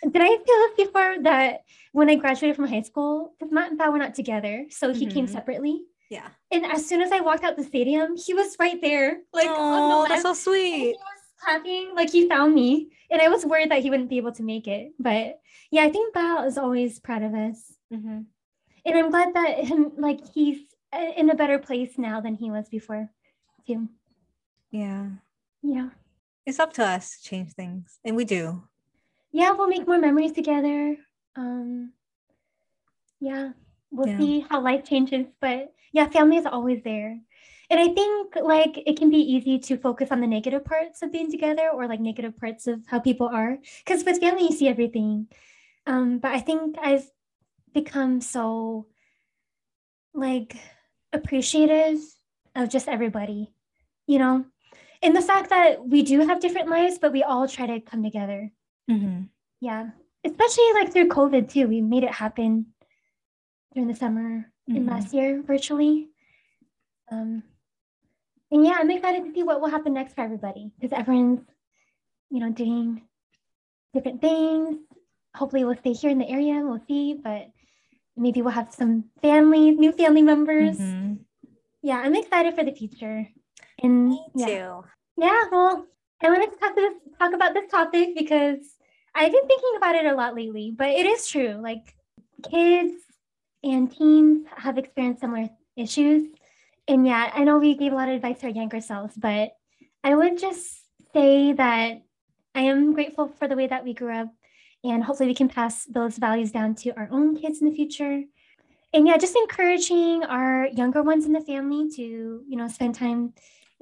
Did 0.03 0.21
I 0.21 0.27
tell 0.27 0.37
this 0.37 0.85
before 0.85 1.15
that 1.23 1.61
when 1.93 2.09
I 2.09 2.15
graduated 2.15 2.55
from 2.57 2.67
high 2.67 2.81
school, 2.81 3.33
because 3.39 3.53
Matt 3.53 3.71
and 3.71 3.79
Bao 3.79 3.91
were 3.91 3.97
not 3.97 4.15
together, 4.15 4.65
so 4.69 4.93
he 4.93 5.05
mm-hmm. 5.05 5.13
came 5.13 5.27
separately. 5.27 5.83
Yeah. 6.09 6.27
And 6.51 6.65
as 6.65 6.85
soon 6.85 7.01
as 7.01 7.11
I 7.11 7.21
walked 7.21 7.43
out 7.43 7.55
the 7.55 7.63
stadium, 7.63 8.17
he 8.17 8.33
was 8.33 8.55
right 8.59 8.79
there. 8.81 9.21
Like, 9.33 9.47
oh, 9.49 9.89
no, 9.89 10.05
that's 10.07 10.23
so 10.23 10.33
sweet. 10.33 10.73
he 10.73 10.87
was 10.91 11.23
clapping, 11.39 11.95
like 11.95 12.11
he 12.11 12.27
found 12.27 12.53
me. 12.53 12.91
And 13.09 13.21
I 13.21 13.29
was 13.29 13.45
worried 13.45 13.71
that 13.71 13.81
he 13.81 13.89
wouldn't 13.89 14.09
be 14.09 14.17
able 14.17 14.33
to 14.33 14.43
make 14.43 14.67
it. 14.67 14.91
But 14.99 15.39
yeah, 15.71 15.83
I 15.83 15.89
think 15.89 16.13
Bao 16.13 16.45
is 16.45 16.57
always 16.57 16.99
proud 16.99 17.23
of 17.23 17.33
us. 17.33 17.73
Mm-hmm. 17.93 18.19
And 18.85 18.97
I'm 18.97 19.09
glad 19.09 19.33
that 19.35 19.59
him, 19.59 19.93
like, 19.97 20.19
he's 20.33 20.59
in 21.15 21.29
a 21.29 21.35
better 21.35 21.57
place 21.57 21.97
now 21.97 22.21
than 22.21 22.35
he 22.35 22.51
was 22.51 22.67
before, 22.69 23.09
too. 23.65 23.87
Yeah. 24.73 25.07
Yeah. 25.61 25.89
It's 26.45 26.59
up 26.59 26.73
to 26.73 26.83
us 26.83 27.15
to 27.15 27.23
change 27.23 27.53
things. 27.53 27.99
And 28.03 28.17
we 28.17 28.25
do 28.25 28.63
yeah, 29.33 29.51
we'll 29.51 29.67
make 29.67 29.87
more 29.87 29.97
memories 29.97 30.31
together. 30.31 30.95
Um, 31.35 31.91
yeah, 33.19 33.49
we'll 33.91 34.07
yeah. 34.07 34.17
see 34.19 34.45
how 34.47 34.61
life 34.61 34.85
changes. 34.85 35.25
But 35.41 35.73
yeah, 35.91 36.07
family 36.07 36.37
is 36.37 36.45
always 36.45 36.83
there. 36.83 37.19
And 37.69 37.79
I 37.79 37.87
think 37.87 38.35
like 38.35 38.77
it 38.85 38.97
can 38.97 39.09
be 39.09 39.17
easy 39.17 39.57
to 39.57 39.77
focus 39.77 40.11
on 40.11 40.21
the 40.21 40.27
negative 40.27 40.63
parts 40.63 41.01
of 41.01 41.11
being 41.11 41.31
together 41.31 41.69
or 41.73 41.87
like 41.87 41.99
negative 41.99 42.37
parts 42.37 42.67
of 42.67 42.81
how 42.85 42.99
people 42.99 43.27
are. 43.27 43.57
Because 43.83 44.05
with 44.05 44.19
family, 44.19 44.43
you 44.43 44.51
see 44.51 44.67
everything. 44.67 45.27
Um, 45.87 46.19
but 46.19 46.31
I 46.31 46.39
think 46.39 46.77
I've 46.79 47.09
become 47.73 48.21
so 48.21 48.85
like 50.13 50.55
appreciative 51.11 51.99
of 52.55 52.69
just 52.69 52.87
everybody, 52.87 53.51
you 54.05 54.19
know? 54.19 54.45
And 55.03 55.15
the 55.15 55.21
fact 55.21 55.49
that 55.49 55.85
we 55.85 56.01
do 56.01 56.21
have 56.21 56.39
different 56.39 56.69
lives, 56.69 56.97
but 56.97 57.11
we 57.11 57.23
all 57.23 57.47
try 57.47 57.67
to 57.67 57.81
come 57.81 58.03
together. 58.03 58.51
Mm-hmm. 58.89 59.23
Yeah, 59.59 59.89
especially 60.23 60.73
like 60.73 60.93
through 60.93 61.09
COVID 61.09 61.51
too. 61.51 61.67
We 61.67 61.81
made 61.81 62.03
it 62.03 62.11
happen 62.11 62.67
during 63.73 63.89
the 63.89 63.95
summer 63.95 64.51
mm-hmm. 64.69 64.77
in 64.77 64.85
last 64.85 65.13
year 65.13 65.41
virtually. 65.41 66.09
Um, 67.11 67.43
and 68.49 68.65
yeah, 68.65 68.77
I'm 68.79 68.91
excited 68.91 69.25
to 69.25 69.33
see 69.33 69.43
what 69.43 69.59
will 69.59 69.69
happen 69.69 69.93
next 69.93 70.13
for 70.15 70.21
everybody 70.21 70.71
because 70.79 70.97
everyone's, 70.97 71.41
you 72.29 72.39
know, 72.39 72.51
doing 72.51 73.01
different 73.93 74.21
things. 74.21 74.77
hopefully 75.35 75.65
we'll 75.65 75.77
stay 75.77 75.93
here 75.93 76.11
in 76.11 76.19
the 76.19 76.29
area. 76.29 76.61
We'll 76.63 76.83
see, 76.87 77.15
but 77.15 77.49
maybe 78.15 78.41
we'll 78.41 78.53
have 78.53 78.73
some 78.73 79.05
family, 79.21 79.71
new 79.71 79.91
family 79.91 80.21
members. 80.21 80.77
Mm-hmm. 80.77 81.15
Yeah, 81.81 81.97
I'm 81.97 82.15
excited 82.15 82.55
for 82.55 82.63
the 82.63 82.71
future. 82.71 83.27
And 83.81 84.09
Me 84.09 84.25
yeah. 84.35 84.45
too. 84.45 84.83
Yeah, 85.17 85.43
well, 85.51 85.85
I 86.21 86.29
wanted 86.29 86.51
to 86.51 86.57
talk, 86.57 86.75
this, 86.75 86.93
talk 87.19 87.33
about 87.33 87.53
this 87.53 87.69
topic 87.69 88.15
because 88.17 88.57
I've 89.15 89.31
been 89.31 89.47
thinking 89.47 89.73
about 89.77 89.95
it 89.95 90.05
a 90.05 90.15
lot 90.15 90.35
lately, 90.35 90.73
but 90.75 90.89
it 90.89 91.05
is 91.05 91.27
true. 91.27 91.59
Like 91.61 91.95
kids 92.49 92.95
and 93.63 93.91
teens 93.91 94.47
have 94.55 94.77
experienced 94.77 95.21
similar 95.21 95.49
issues. 95.75 96.29
And 96.87 97.05
yeah, 97.05 97.31
I 97.33 97.43
know 97.43 97.59
we 97.59 97.75
gave 97.75 97.93
a 97.93 97.95
lot 97.95 98.09
of 98.09 98.15
advice 98.15 98.39
to 98.39 98.47
our 98.47 98.51
younger 98.51 98.81
selves, 98.81 99.15
but 99.15 99.55
I 100.03 100.15
would 100.15 100.37
just 100.37 100.81
say 101.13 101.53
that 101.53 102.01
I 102.55 102.61
am 102.61 102.93
grateful 102.93 103.27
for 103.27 103.47
the 103.47 103.55
way 103.55 103.67
that 103.67 103.83
we 103.83 103.93
grew 103.93 104.13
up 104.13 104.29
and 104.83 105.03
hopefully 105.03 105.27
we 105.29 105.35
can 105.35 105.47
pass 105.47 105.85
those 105.85 106.17
values 106.17 106.51
down 106.51 106.75
to 106.75 106.91
our 106.91 107.07
own 107.11 107.37
kids 107.37 107.61
in 107.61 107.69
the 107.69 107.75
future 107.75 108.23
and 108.93 109.07
yeah 109.07 109.17
just 109.17 109.35
encouraging 109.35 110.23
our 110.23 110.67
younger 110.67 111.01
ones 111.01 111.25
in 111.25 111.33
the 111.33 111.41
family 111.41 111.89
to 111.89 112.43
you 112.47 112.55
know 112.55 112.67
spend 112.67 112.93
time 112.95 113.33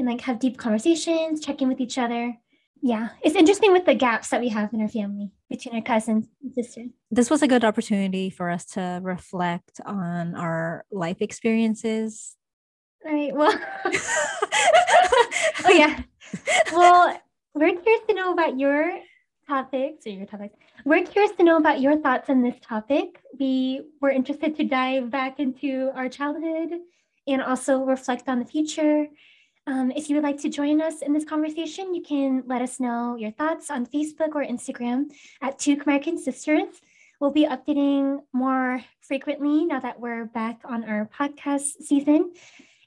and 0.02 0.10
like 0.10 0.22
have 0.22 0.40
deep 0.40 0.58
conversations 0.58 1.40
check 1.40 1.62
in 1.62 1.70
with 1.70 1.80
each 1.80 1.98
other 1.98 2.36
yeah 2.82 3.10
it's 3.22 3.36
interesting 3.36 3.72
with 3.72 3.86
the 3.86 3.94
gaps 3.94 4.30
that 4.30 4.42
we 4.42 4.50
have 4.50 4.74
in 4.74 4.82
our 4.82 4.88
family 4.88 5.32
between 5.50 5.76
our 5.76 5.82
cousins 5.82 6.26
and 6.42 6.54
sisters 6.54 6.90
this 7.12 7.30
was 7.30 7.44
a 7.44 7.48
good 7.48 7.64
opportunity 7.64 8.30
for 8.30 8.50
us 8.50 8.66
to 8.66 9.00
reflect 9.04 9.80
on 9.86 10.36
our 10.36 10.84
life 10.92 11.22
experiences 11.22 12.36
all 13.06 13.14
right 13.14 13.36
well 13.36 13.54
oh 15.66 15.72
yeah 15.72 16.02
well 16.74 17.16
we're 17.54 17.76
curious 17.78 18.04
to 18.08 18.16
know 18.16 18.34
about 18.34 18.58
your 18.58 19.00
topics 19.48 20.08
or 20.08 20.12
your 20.12 20.26
topics. 20.26 20.56
We're 20.86 21.06
curious 21.06 21.36
to 21.36 21.44
know 21.44 21.58
about 21.58 21.82
your 21.82 21.98
thoughts 21.98 22.30
on 22.30 22.42
this 22.42 22.56
topic. 22.62 23.22
We 23.38 23.82
were 24.00 24.10
interested 24.10 24.56
to 24.56 24.64
dive 24.64 25.12
back 25.12 25.40
into 25.40 25.92
our 25.94 26.08
childhood 26.08 26.72
and 27.28 27.42
also 27.42 27.84
reflect 27.84 28.30
on 28.30 28.40
the 28.40 28.46
future. 28.46 29.08
Um, 29.68 29.92
if 29.92 30.10
you 30.10 30.16
would 30.16 30.24
like 30.24 30.42
to 30.42 30.50
join 30.50 30.82
us 30.82 31.02
in 31.02 31.14
this 31.14 31.26
conversation, 31.26 31.94
you 31.94 32.02
can 32.02 32.44
let 32.48 32.62
us 32.62 32.80
know 32.80 33.16
your 33.16 33.32
thoughts 33.32 33.70
on 33.70 33.86
Facebook 33.86 34.34
or 34.34 34.44
Instagram 34.44 35.12
at 35.42 35.60
Two 35.60 35.78
Khmer 35.78 36.18
Sisters. 36.18 36.82
We'll 37.20 37.32
be 37.32 37.46
updating 37.46 38.22
more 38.34 38.84
frequently 39.02 39.66
now 39.66 39.80
that 39.80 40.00
we're 40.00 40.26
back 40.26 40.62
on 40.66 40.84
our 40.86 41.08
podcast 41.18 41.84
season, 41.84 42.34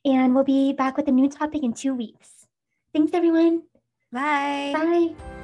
and 0.05 0.35
we'll 0.35 0.43
be 0.43 0.73
back 0.73 0.97
with 0.97 1.07
a 1.07 1.13
new 1.13 1.29
topic 1.29 1.63
in 1.63 1.73
two 1.73 1.95
weeks. 1.95 2.47
Thanks, 2.93 3.13
everyone. 3.15 3.63
Bye. 4.11 4.73
Bye. 4.75 5.44